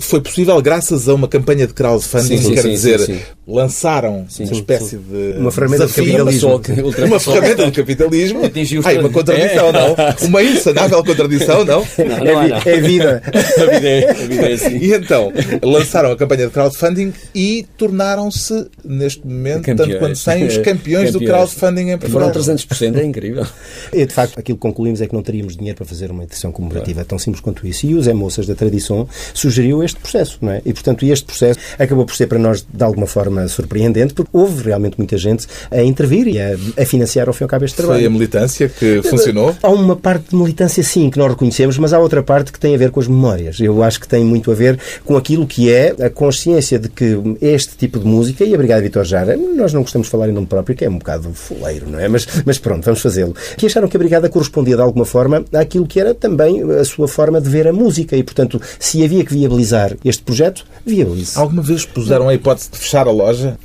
foi 0.05 0.21
possível 0.21 0.61
graças 0.61 1.07
a 1.09 1.13
uma 1.13 1.27
campanha 1.27 1.65
de 1.67 1.73
crowdfunding, 1.73 2.37
Sim, 2.37 2.43
sim, 2.43 2.53
quer 2.53 2.61
sim, 2.61 2.69
dizer, 2.69 2.99
sim, 2.99 3.05
sim. 3.15 3.19
lançaram 3.47 4.25
Sim, 4.29 4.43
uma 4.43 4.53
sim, 4.53 4.59
espécie 4.59 4.97
de 4.97 5.33
Uma 5.37 5.51
ferramenta 5.51 5.85
de 5.85 5.91
desafio, 5.93 6.11
capitalismo. 6.13 6.49
Ultrapassou- 6.51 6.85
ultrapassou- 6.85 7.33
uma 7.33 7.41
ferramenta 7.41 7.65
de 7.65 7.71
capitalismo. 7.81 8.39
Ai, 8.85 8.97
uma 8.97 9.09
contradição, 9.09 9.67
É. 9.67 9.71
não? 9.71 9.95
Uma 10.29 10.43
insanável 10.43 11.03
contradição, 11.03 11.65
não? 11.65 11.83
Não, 11.97 12.25
não 12.25 12.39
há, 12.39 12.47
não. 12.47 12.57
É 12.65 12.79
vida. 12.81 13.21
A 13.33 13.65
vida 13.79 13.87
é, 13.89 14.09
a 14.09 14.13
vida 14.13 14.49
é 14.49 14.53
assim. 14.53 14.77
E 14.77 14.93
então, 14.93 15.31
lançaram 15.61 16.11
a 16.11 16.17
campanha 16.17 16.45
de 16.47 16.51
crowdfunding 16.51 17.13
e 17.33 17.65
tornaram-se, 17.77 18.67
neste 18.83 19.25
momento, 19.25 19.65
tanto 19.65 19.77
Campeões. 19.83 19.99
quanto 19.99 20.23
têm, 20.37 20.45
os 20.47 20.57
campeões, 20.57 21.11
do 21.11 21.19
Campeões. 21.19 21.53
crowdfunding 21.53 21.91
em 21.91 21.99
Foram 21.99 22.31
Portugal. 22.31 22.55
300%, 22.57 22.97
é 22.97 23.03
incrível. 23.05 23.45
E, 23.91 24.05
de 24.05 24.13
facto, 24.13 24.37
aquilo 24.39 24.57
que 24.57 24.61
concluímos 24.61 25.01
é 25.01 25.07
que 25.07 25.13
não 25.13 25.21
teríamos 25.21 25.55
dinheiro 25.55 25.77
para 25.77 25.85
fazer 25.85 26.11
uma 26.11 26.23
edição 26.23 26.51
comemorativa 26.51 27.01
É 27.01 27.03
tão 27.03 27.17
simples 27.19 27.41
quanto 27.41 27.65
isso. 27.67 27.85
E 27.85 27.95
o 27.95 28.01
Zé 28.01 28.13
Moças 28.13 28.45
da 28.47 28.55
Tradição 28.55 29.07
sugeriu 29.33 29.83
este 29.83 29.92
processo, 29.97 30.37
não 30.41 30.51
é? 30.51 30.61
E, 30.65 30.73
portanto, 30.73 31.05
este 31.05 31.25
processo 31.25 31.59
acabou 31.77 32.05
por 32.05 32.15
ser 32.15 32.27
para 32.27 32.39
nós, 32.39 32.65
de 32.71 32.83
alguma 32.83 33.07
forma, 33.07 33.47
surpreendente, 33.47 34.13
porque 34.13 34.29
houve 34.33 34.63
realmente 34.63 34.97
muita 34.97 35.17
gente 35.17 35.47
a 35.71 35.81
intervir 35.81 36.27
e 36.27 36.39
a, 36.39 36.55
a 36.81 36.85
financiar, 36.85 37.27
ao 37.27 37.33
fim 37.33 37.43
e 37.43 37.45
ao 37.45 37.49
cabo, 37.49 37.65
este 37.65 37.77
trabalho. 37.77 37.99
Foi 37.99 38.07
a 38.07 38.09
militância 38.09 38.69
que 38.69 39.01
funcionou. 39.03 39.55
Há 39.61 39.69
uma 39.69 39.95
parte 39.95 40.29
de 40.29 40.35
militância, 40.35 40.83
sim, 40.83 41.09
que 41.09 41.17
nós 41.17 41.29
reconhecemos, 41.29 41.77
mas 41.77 41.93
há 41.93 41.99
outra 41.99 42.23
parte 42.23 42.51
que 42.51 42.59
tem 42.59 42.75
a 42.75 42.77
ver 42.77 42.91
com 42.91 42.99
as 42.99 43.07
memórias. 43.07 43.59
Eu 43.59 43.83
acho 43.83 43.99
que 43.99 44.07
tem 44.07 44.23
muito 44.23 44.51
a 44.51 44.53
ver 44.53 44.79
com 45.05 45.17
aquilo 45.17 45.45
que 45.45 45.71
é 45.71 45.95
a 46.01 46.09
consciência 46.09 46.79
de 46.79 46.89
que 46.89 47.17
este 47.41 47.75
tipo 47.75 47.99
de 47.99 48.05
música, 48.05 48.43
e 48.43 48.53
a 48.53 48.57
Brigada 48.57 48.81
Vitor 48.81 49.03
Jara, 49.03 49.35
nós 49.35 49.73
não 49.73 49.81
gostamos 49.81 50.07
de 50.07 50.11
falar 50.11 50.29
em 50.29 50.31
nome 50.31 50.47
próprio, 50.47 50.75
que 50.75 50.85
é 50.85 50.89
um 50.89 50.97
bocado 50.97 51.33
fuleiro, 51.33 51.89
não 51.89 51.99
é? 51.99 52.07
Mas, 52.07 52.27
mas 52.45 52.57
pronto, 52.57 52.83
vamos 52.85 53.01
fazê-lo. 53.01 53.35
Que 53.57 53.65
acharam 53.65 53.87
que 53.87 53.97
a 53.97 53.99
Brigada 53.99 54.29
correspondia 54.29 54.75
de 54.75 54.81
alguma 54.81 55.05
forma 55.05 55.43
àquilo 55.53 55.85
que 55.85 55.99
era 55.99 56.13
também 56.13 56.61
a 56.71 56.83
sua 56.85 57.07
forma 57.07 57.39
de 57.39 57.49
ver 57.49 57.67
a 57.67 57.73
música 57.73 58.15
e, 58.15 58.23
portanto, 58.23 58.61
se 58.79 59.03
havia 59.03 59.23
que 59.23 59.33
viabilizar 59.33 59.72
este 60.03 60.23
projeto, 60.23 60.63
viabilize. 60.85 61.39
Alguma 61.39 61.61
vez 61.61 61.85
puseram 61.85 62.29
a 62.29 62.33
hipótese 62.33 62.71
de 62.71 62.77
fechar 62.77 63.07
a 63.07 63.11
loja? 63.11 63.57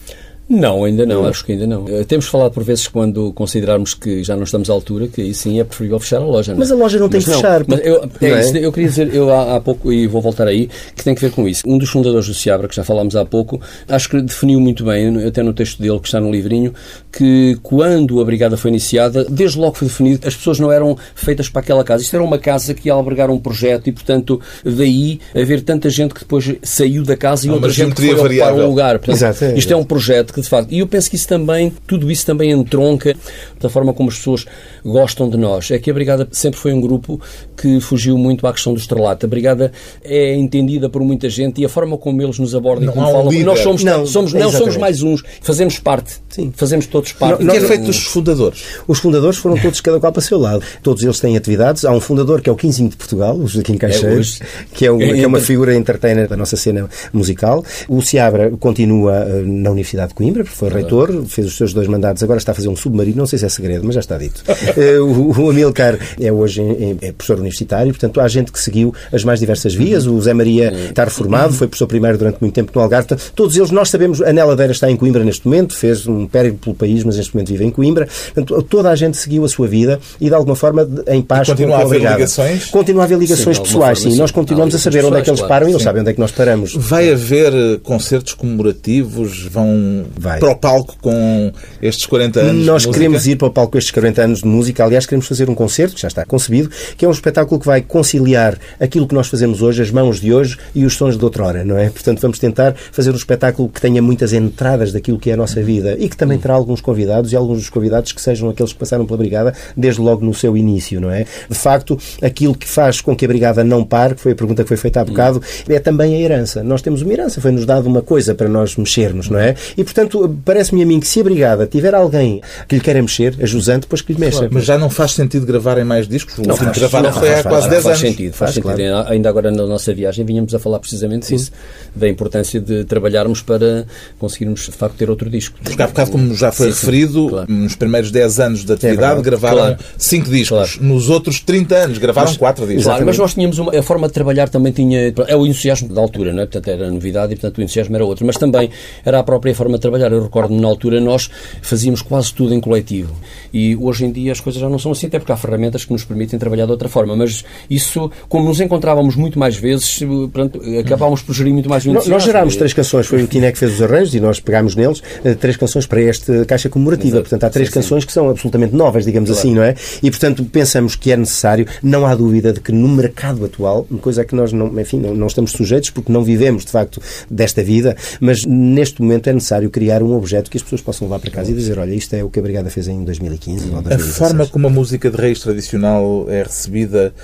Não, 0.48 0.84
ainda 0.84 1.04
não, 1.04 1.26
acho 1.26 1.44
que 1.44 1.52
ainda 1.52 1.66
não. 1.66 1.86
Eh, 1.88 2.04
Temos 2.04 2.26
falado 2.26 2.52
por 2.52 2.64
vezes 2.64 2.88
quando 2.88 3.32
considerarmos 3.32 3.92
que 3.92 4.24
já 4.24 4.34
não 4.34 4.44
estamos 4.44 4.70
à 4.70 4.72
altura, 4.72 5.06
que 5.06 5.20
aí 5.20 5.34
sim 5.34 5.60
é 5.60 5.64
preferível 5.64 6.00
fechar 6.00 6.16
a 6.22 6.24
loja. 6.24 6.52
Não? 6.52 6.56
é? 6.56 6.60
Mas 6.60 6.72
a 6.72 6.74
loja 6.74 6.98
não 6.98 7.08
tem 7.08 7.18
Mas 7.20 7.24
que 7.28 7.34
fechar, 7.34 7.64
Mas 7.66 7.80
eu, 7.84 7.96
é 8.20 8.28
não 8.30 8.36
é? 8.36 8.40
isso, 8.40 8.56
eu 8.56 8.72
queria 8.72 8.88
dizer, 8.88 9.14
eu 9.14 9.30
há, 9.30 9.56
há 9.56 9.60
pouco, 9.60 9.92
e 9.92 10.06
vou 10.06 10.22
voltar 10.22 10.46
aí, 10.48 10.70
que 10.96 11.04
tem 11.04 11.14
que 11.14 11.20
ver 11.20 11.32
com 11.32 11.46
isso. 11.46 11.62
Um 11.66 11.76
dos 11.76 11.90
fundadores 11.90 12.26
do 12.26 12.32
Seabra, 12.34 12.66
que 12.66 12.74
já 12.74 12.82
falámos 12.82 13.14
há 13.14 13.24
pouco, 13.26 13.60
acho 13.86 14.08
que 14.08 14.22
definiu 14.22 14.58
muito 14.58 14.84
bem, 14.84 15.26
até 15.26 15.42
no 15.42 15.52
texto 15.52 15.82
dele 15.82 15.98
que 16.00 16.06
está 16.08 16.18
no 16.18 16.30
livrinho, 16.30 16.72
que 17.12 17.58
quando 17.62 18.18
a 18.20 18.24
brigada 18.24 18.56
foi 18.56 18.70
iniciada, 18.70 19.24
desde 19.28 19.58
logo 19.58 19.74
foi 19.76 19.88
definido 19.88 20.26
as 20.26 20.34
pessoas 20.34 20.58
não 20.58 20.72
eram 20.72 20.96
feitas 21.14 21.48
para 21.48 21.60
aquela 21.60 21.84
casa. 21.84 22.02
Isto 22.02 22.14
era 22.16 22.24
uma 22.24 22.38
casa 22.38 22.72
que 22.72 22.88
ia 22.88 22.94
albergar 22.94 23.30
um 23.30 23.38
projeto 23.38 23.88
e, 23.88 23.92
portanto, 23.92 24.40
daí 24.64 25.20
haver 25.34 25.60
tanta 25.60 25.90
gente 25.90 26.14
que 26.14 26.20
depois 26.20 26.54
saiu 26.62 27.02
da 27.02 27.16
casa 27.16 27.46
e 27.46 27.50
uma 27.50 27.56
outra 27.56 27.70
gente 27.70 27.94
que 27.94 28.00
foi 28.00 28.10
ocupar 28.10 28.20
um 28.20 28.28
variável. 28.28 28.66
lugar. 28.66 28.98
Portanto, 28.98 29.16
Exato, 29.16 29.44
é, 29.44 29.58
isto 29.58 29.72
é 29.72 29.76
um 29.76 29.84
projeto 29.84 30.37
que 30.42 30.48
facto, 30.48 30.72
e 30.72 30.78
eu 30.80 30.86
penso 30.86 31.08
que 31.10 31.16
isso 31.16 31.28
também, 31.28 31.72
tudo 31.86 32.10
isso 32.10 32.24
também 32.26 32.50
entronca 32.50 33.14
da 33.60 33.68
forma 33.68 33.92
como 33.92 34.08
as 34.08 34.16
pessoas 34.16 34.46
gostam 34.84 35.28
de 35.28 35.36
nós. 35.36 35.70
É 35.70 35.78
que 35.78 35.90
a 35.90 35.94
Brigada 35.94 36.28
sempre 36.30 36.58
foi 36.58 36.72
um 36.72 36.80
grupo 36.80 37.20
que 37.56 37.80
fugiu 37.80 38.16
muito 38.16 38.46
à 38.46 38.52
questão 38.52 38.72
do 38.72 38.78
estrelato. 38.78 39.26
A 39.26 39.28
Brigada 39.28 39.72
é 40.02 40.34
entendida 40.34 40.88
por 40.88 41.02
muita 41.02 41.28
gente 41.28 41.60
e 41.60 41.64
a 41.64 41.68
forma 41.68 41.96
como 41.98 42.22
eles 42.22 42.38
nos 42.38 42.54
abordam 42.54 42.86
Não 42.86 42.92
e 42.92 42.94
como 42.94 43.08
um 43.08 43.12
falam, 43.12 43.30
líder. 43.30 43.44
nós 43.44 43.58
somos, 43.60 43.84
Não, 43.84 44.06
somos, 44.06 44.32
não 44.32 44.40
exatamente. 44.40 44.58
somos 44.58 44.76
mais 44.76 45.02
uns, 45.02 45.22
fazemos 45.40 45.78
parte, 45.78 46.14
Sim. 46.28 46.52
fazemos 46.56 46.86
todos 46.86 47.12
parte. 47.12 47.42
O 47.44 47.48
que 47.48 47.56
é 47.56 47.60
feito 47.60 47.84
dos 47.84 47.98
fundadores? 48.04 48.62
Os 48.86 48.98
fundadores 48.98 49.38
foram 49.38 49.56
todos 49.58 49.80
cada 49.80 49.98
qual 50.00 50.12
para 50.12 50.20
o 50.20 50.22
seu 50.22 50.38
lado. 50.38 50.62
Todos 50.82 51.02
eles 51.02 51.18
têm 51.20 51.36
atividades. 51.36 51.84
Há 51.84 51.92
um 51.92 52.00
fundador 52.00 52.40
que 52.40 52.48
é 52.48 52.52
o 52.52 52.56
Quinzinho 52.56 52.88
de 52.88 52.96
Portugal, 52.96 53.36
o 53.36 53.46
Joaquim 53.46 53.76
Caixeiros, 53.76 54.40
que 54.72 54.86
é, 54.86 54.90
uma, 54.90 54.98
que 54.98 55.22
é 55.22 55.26
uma 55.26 55.40
figura 55.40 55.74
entertainer 55.74 56.28
da 56.28 56.36
nossa 56.36 56.56
cena 56.56 56.88
musical. 57.12 57.64
O 57.88 58.00
Seabra 58.02 58.50
continua 58.58 59.14
eh, 59.26 59.42
na 59.44 59.70
Universidade 59.70 60.08
de 60.10 60.14
Coimbra, 60.14 60.27
porque 60.32 60.56
foi 60.56 60.68
reitor, 60.68 61.24
fez 61.26 61.46
os 61.46 61.56
seus 61.56 61.72
dois 61.72 61.86
mandados, 61.88 62.22
agora 62.22 62.38
está 62.38 62.52
a 62.52 62.54
fazer 62.54 62.68
um 62.68 62.76
submarino, 62.76 63.16
não 63.18 63.26
sei 63.26 63.38
se 63.38 63.46
é 63.46 63.48
segredo, 63.48 63.84
mas 63.84 63.94
já 63.94 64.00
está 64.00 64.16
dito. 64.18 64.42
Eh, 64.76 64.98
o, 65.00 65.32
o 65.40 65.50
Amilcar 65.50 65.98
é 66.20 66.30
hoje 66.30 66.62
é 67.00 67.10
professor 67.12 67.38
universitário, 67.38 67.90
portanto 67.92 68.20
há 68.20 68.28
gente 68.28 68.52
que 68.52 68.60
seguiu 68.60 68.92
as 69.12 69.24
mais 69.24 69.40
diversas 69.40 69.74
vias. 69.74 70.06
O 70.06 70.20
Zé 70.20 70.34
Maria 70.34 70.72
está 70.90 71.04
reformado, 71.04 71.52
foi 71.54 71.66
professor 71.66 71.86
primário 71.86 72.18
durante 72.18 72.38
muito 72.40 72.54
tempo 72.54 72.70
no 72.74 72.80
Algarve. 72.82 73.08
Portanto, 73.08 73.32
Todos 73.34 73.56
eles, 73.56 73.70
nós 73.70 73.88
sabemos, 73.88 74.20
a 74.20 74.32
Nela 74.32 74.54
Deira 74.54 74.72
está 74.72 74.90
em 74.90 74.96
Coimbra 74.96 75.24
neste 75.24 75.46
momento, 75.46 75.74
fez 75.74 76.06
um 76.06 76.26
périplo 76.26 76.58
pelo 76.58 76.74
país, 76.76 77.02
mas 77.02 77.16
neste 77.16 77.34
momento 77.34 77.48
vive 77.48 77.64
em 77.64 77.70
Coimbra. 77.70 78.06
Portanto, 78.34 78.62
toda 78.62 78.90
a 78.90 78.94
gente 78.96 79.16
seguiu 79.16 79.44
a 79.44 79.48
sua 79.48 79.66
vida 79.66 79.98
e 80.20 80.28
de 80.28 80.34
alguma 80.34 80.54
forma 80.54 80.88
em 81.08 81.22
paz 81.22 81.48
E 81.48 81.52
continua 81.52 81.76
a 81.76 81.80
haver 81.80 81.88
brigada. 81.90 82.16
ligações? 82.16 82.66
Continua 82.66 83.02
a 83.02 83.04
haver 83.04 83.18
ligações 83.18 83.56
Sim, 83.56 83.62
pessoais, 83.62 83.98
sim. 84.00 84.10
sim. 84.12 84.18
Nós 84.18 84.30
continuamos 84.30 84.74
a 84.74 84.78
saber 84.78 85.04
onde 85.04 85.16
é 85.18 85.22
que 85.22 85.30
eles 85.30 85.40
param 85.42 85.68
e 85.68 85.72
eles 85.72 85.82
sabem 85.82 86.02
onde 86.02 86.10
é 86.10 86.14
que 86.14 86.20
nós 86.20 86.30
paramos. 86.30 86.74
Vai 86.76 87.10
haver 87.10 87.52
eh, 87.54 87.78
concertos 87.82 88.34
comemorativos? 88.34 89.44
Vão 89.50 90.04
Vai. 90.18 90.38
para 90.38 90.50
o 90.50 90.56
palco 90.56 90.96
com 91.00 91.52
estes 91.80 92.06
40 92.06 92.40
anos? 92.40 92.62
de 92.62 92.66
Nós 92.66 92.86
queremos 92.86 93.26
ir 93.26 93.36
para 93.36 93.48
o 93.48 93.50
palco 93.50 93.72
com 93.72 93.78
estes 93.78 93.92
40 93.92 94.22
anos 94.22 94.38
de 94.40 94.46
música. 94.46 94.84
Aliás, 94.84 95.06
queremos 95.06 95.26
fazer 95.26 95.48
um 95.48 95.54
concerto, 95.54 95.94
que 95.94 96.02
já 96.02 96.08
está 96.08 96.24
concebido, 96.24 96.70
que 96.96 97.04
é 97.04 97.08
um 97.08 97.12
espetáculo 97.12 97.60
que 97.60 97.66
vai 97.66 97.82
conciliar 97.82 98.58
aquilo 98.80 99.06
que 99.06 99.14
nós 99.14 99.28
fazemos 99.28 99.62
hoje, 99.62 99.82
as 99.82 99.90
mãos 99.90 100.20
de 100.20 100.32
hoje 100.32 100.58
e 100.74 100.84
os 100.84 100.94
sons 100.94 101.16
de 101.16 101.24
outrora, 101.24 101.64
não 101.64 101.78
é? 101.78 101.90
Portanto, 101.90 102.20
vamos 102.20 102.38
tentar 102.38 102.74
fazer 102.92 103.10
um 103.10 103.16
espetáculo 103.16 103.68
que 103.68 103.80
tenha 103.80 104.02
muitas 104.02 104.32
entradas 104.32 104.92
daquilo 104.92 105.18
que 105.18 105.30
é 105.30 105.34
a 105.34 105.36
nossa 105.36 105.62
vida 105.62 105.96
e 105.98 106.08
que 106.08 106.16
também 106.16 106.38
terá 106.38 106.54
alguns 106.54 106.80
convidados 106.80 107.32
e 107.32 107.36
alguns 107.36 107.58
dos 107.58 107.70
convidados 107.70 108.12
que 108.12 108.20
sejam 108.20 108.48
aqueles 108.48 108.72
que 108.72 108.78
passaram 108.78 109.06
pela 109.06 109.18
Brigada 109.18 109.54
desde 109.76 110.00
logo 110.00 110.24
no 110.24 110.34
seu 110.34 110.56
início, 110.56 111.00
não 111.00 111.10
é? 111.10 111.26
De 111.48 111.56
facto, 111.56 111.98
aquilo 112.22 112.54
que 112.54 112.68
faz 112.68 113.00
com 113.00 113.14
que 113.14 113.24
a 113.24 113.28
Brigada 113.28 113.62
não 113.64 113.84
pare, 113.84 114.14
que 114.14 114.20
foi 114.20 114.32
a 114.32 114.36
pergunta 114.36 114.62
que 114.62 114.68
foi 114.68 114.76
feita 114.76 115.00
há 115.00 115.04
bocado, 115.04 115.42
é 115.68 115.78
também 115.78 116.14
a 116.14 116.18
herança. 116.18 116.62
Nós 116.62 116.82
temos 116.82 117.02
uma 117.02 117.12
herança, 117.12 117.40
foi-nos 117.40 117.66
dado 117.66 117.86
uma 117.86 118.02
coisa 118.02 118.34
para 118.34 118.48
nós 118.48 118.76
mexermos, 118.76 119.28
não 119.28 119.38
é? 119.38 119.54
E, 119.76 119.84
portanto, 119.84 119.97
parece-me 120.44 120.82
a 120.82 120.86
mim 120.86 121.00
que 121.00 121.06
se 121.08 121.20
a 121.20 121.24
Brigada 121.24 121.66
tiver 121.66 121.94
alguém 121.94 122.40
que 122.68 122.76
lhe 122.76 122.80
queira 122.80 123.00
mexer, 123.02 123.34
a 123.42 123.46
Jusante, 123.46 123.80
depois 123.82 124.00
que 124.02 124.12
lhe 124.12 124.20
mexa. 124.20 124.48
Mas 124.50 124.64
já 124.64 124.78
não 124.78 124.90
faz 124.90 125.12
sentido 125.12 125.46
gravarem 125.46 125.84
mais 125.84 126.06
discos? 126.06 126.36
O 126.38 126.42
último 126.42 126.56
que 126.56 126.64
faz- 126.64 126.78
gravaram 126.78 127.10
não, 127.10 127.18
foi 127.18 127.28
há 127.30 127.32
faz- 127.34 127.46
quase 127.46 127.60
faz- 127.62 127.70
10 127.70 127.82
faz 127.82 127.86
anos. 128.02 128.10
Sentido, 128.10 128.32
faz, 128.34 128.54
Faz, 128.54 128.64
sentido. 128.76 128.94
Ainda 129.08 129.28
agora 129.28 129.50
na 129.50 129.66
nossa 129.66 129.92
viagem 129.94 130.24
vínhamos 130.24 130.54
a 130.54 130.58
falar 130.58 130.78
precisamente 130.78 131.28
disso, 131.28 131.50
da 131.94 132.08
importância 132.08 132.60
de 132.60 132.84
trabalharmos 132.84 133.42
para 133.42 133.86
conseguirmos 134.18 134.66
de 134.66 134.72
facto 134.72 134.94
ter 134.96 135.10
outro 135.10 135.28
disco. 135.30 135.58
Porque 135.62 135.80
há 135.82 135.86
bocado, 135.86 136.10
como 136.10 136.34
já 136.34 136.52
foi 136.52 136.66
Sim, 136.68 136.72
sim, 136.72 136.80
referido, 136.86 137.28
claro. 137.28 137.52
nos 137.52 137.74
primeiros 137.74 138.10
10 138.10 138.40
anos 138.40 138.64
de 138.64 138.72
atividade 138.72 138.98
verdade. 139.14 139.22
gravaram 139.22 139.56
Claro. 139.58 139.76
5 139.96 140.30
discos. 140.30 140.48
Claro. 140.76 140.84
Nos 140.84 141.08
outros 141.08 141.40
30 141.40 141.74
anos 141.76 141.98
gravaram 141.98 142.34
4 142.34 142.66
discos. 142.66 142.84
Claro, 142.84 143.04
mas 143.06 143.18
nós 143.18 143.34
tínhamos 143.34 143.58
uma, 143.58 143.76
a 143.76 143.82
forma 143.82 144.06
de 144.06 144.12
trabalhar 144.12 144.48
também 144.48 144.72
tinha 144.72 145.12
é 145.26 145.36
o 145.36 145.46
entusiasmo 145.46 145.88
da 145.92 146.00
altura, 146.00 146.32
não 146.32 146.42
é? 146.42 146.46
Portanto 146.46 146.68
era 146.68 146.90
novidade 146.90 147.32
e 147.32 147.36
portanto 147.36 147.58
o 147.58 147.62
entusiasmo 147.62 147.94
era 147.96 148.04
outro, 148.04 148.26
mas 148.26 148.36
também 148.36 148.70
era 149.04 149.18
a 149.18 149.22
própria 149.22 149.54
forma 149.54 149.74
de 149.76 149.80
trabalhar. 149.88 150.12
Eu 150.12 150.22
recordo-me 150.22 150.60
na 150.60 150.68
altura 150.68 151.00
nós 151.00 151.30
fazíamos 151.62 152.02
quase 152.02 152.32
tudo 152.32 152.54
em 152.54 152.60
coletivo 152.60 153.14
e 153.52 153.76
hoje 153.76 154.04
em 154.04 154.12
dia 154.12 154.32
as 154.32 154.40
coisas 154.40 154.60
já 154.60 154.68
não 154.68 154.78
são 154.78 154.92
assim, 154.92 155.06
até 155.06 155.18
porque 155.18 155.32
há 155.32 155.36
ferramentas 155.36 155.84
que 155.84 155.92
nos 155.92 156.04
permitem 156.04 156.38
trabalhar 156.38 156.66
de 156.66 156.72
outra 156.72 156.88
forma, 156.88 157.16
mas 157.16 157.44
isso, 157.68 158.10
como 158.28 158.48
nos 158.48 158.60
encontrávamos 158.60 159.16
muito 159.16 159.38
mais 159.38 159.56
vezes, 159.56 160.00
portanto, 160.00 160.60
acabávamos 160.80 161.22
por 161.22 161.34
gerir 161.34 161.52
muito 161.52 161.68
mais 161.68 161.84
o 161.86 161.92
Nós, 161.92 162.22
gerámos 162.22 162.56
três 162.56 162.72
canções, 162.72 163.06
foi 163.06 163.22
o 163.22 163.26
Tiné 163.26 163.52
que 163.52 163.58
fez 163.58 163.74
os 163.74 163.82
arranjos 163.82 164.14
e 164.14 164.20
nós 164.20 164.40
pegámos 164.40 164.76
neles 164.76 165.02
eh, 165.24 165.34
três 165.34 165.56
canções 165.56 165.86
para 165.86 166.02
esta 166.02 166.44
caixa 166.44 166.68
comemorativa. 166.68 167.16
Exato. 167.16 167.22
Portanto, 167.22 167.44
há 167.44 167.50
três 167.50 167.68
Sim, 167.68 167.74
sim. 167.74 167.80
canções 167.80 168.04
que 168.04 168.12
são 168.12 168.28
absolutamente 168.28 168.74
novas, 168.74 169.04
digamos 169.04 169.30
assim, 169.30 169.54
não 169.54 169.62
é? 169.62 169.74
E, 170.02 170.10
portanto, 170.10 170.44
pensamos 170.44 170.94
que 170.94 171.10
é 171.12 171.16
necessário, 171.16 171.66
não 171.82 172.06
há 172.06 172.14
dúvida 172.14 172.52
de 172.52 172.60
que 172.60 172.72
no 172.72 172.88
mercado 172.88 173.44
atual, 173.44 173.86
uma 173.90 174.00
coisa 174.00 174.24
que 174.24 174.34
nós 174.34 174.52
não, 174.52 174.78
enfim, 174.80 174.98
não, 174.98 175.14
não 175.14 175.26
estamos 175.26 175.52
sujeitos 175.52 175.90
porque 175.90 176.12
não 176.12 176.22
vivemos, 176.22 176.64
de 176.64 176.70
facto, 176.70 177.00
desta 177.30 177.62
vida, 177.62 177.96
mas 178.20 178.44
neste 178.44 179.00
momento 179.00 179.28
é 179.28 179.32
necessário 179.32 179.70
criar 179.78 180.02
um 180.02 180.12
objeto 180.16 180.50
que 180.50 180.56
as 180.56 180.62
pessoas 180.62 180.80
possam 180.80 181.06
levar 181.06 181.20
para 181.20 181.30
casa 181.30 181.52
e 181.52 181.54
dizer, 181.54 181.78
olha, 181.78 181.94
isto 181.94 182.12
é 182.14 182.24
o 182.24 182.28
que 182.28 182.40
a 182.40 182.42
Brigada 182.42 182.68
fez 182.68 182.88
em 182.88 183.04
2015 183.04 183.70
ou 183.70 183.78
A 183.78 183.82
2016. 183.82 184.16
forma 184.16 184.44
como 184.48 184.66
a 184.66 184.70
música 184.70 185.08
de 185.08 185.16
raiz 185.16 185.38
tradicional 185.38 186.26
é 186.28 186.42
recebida 186.42 187.14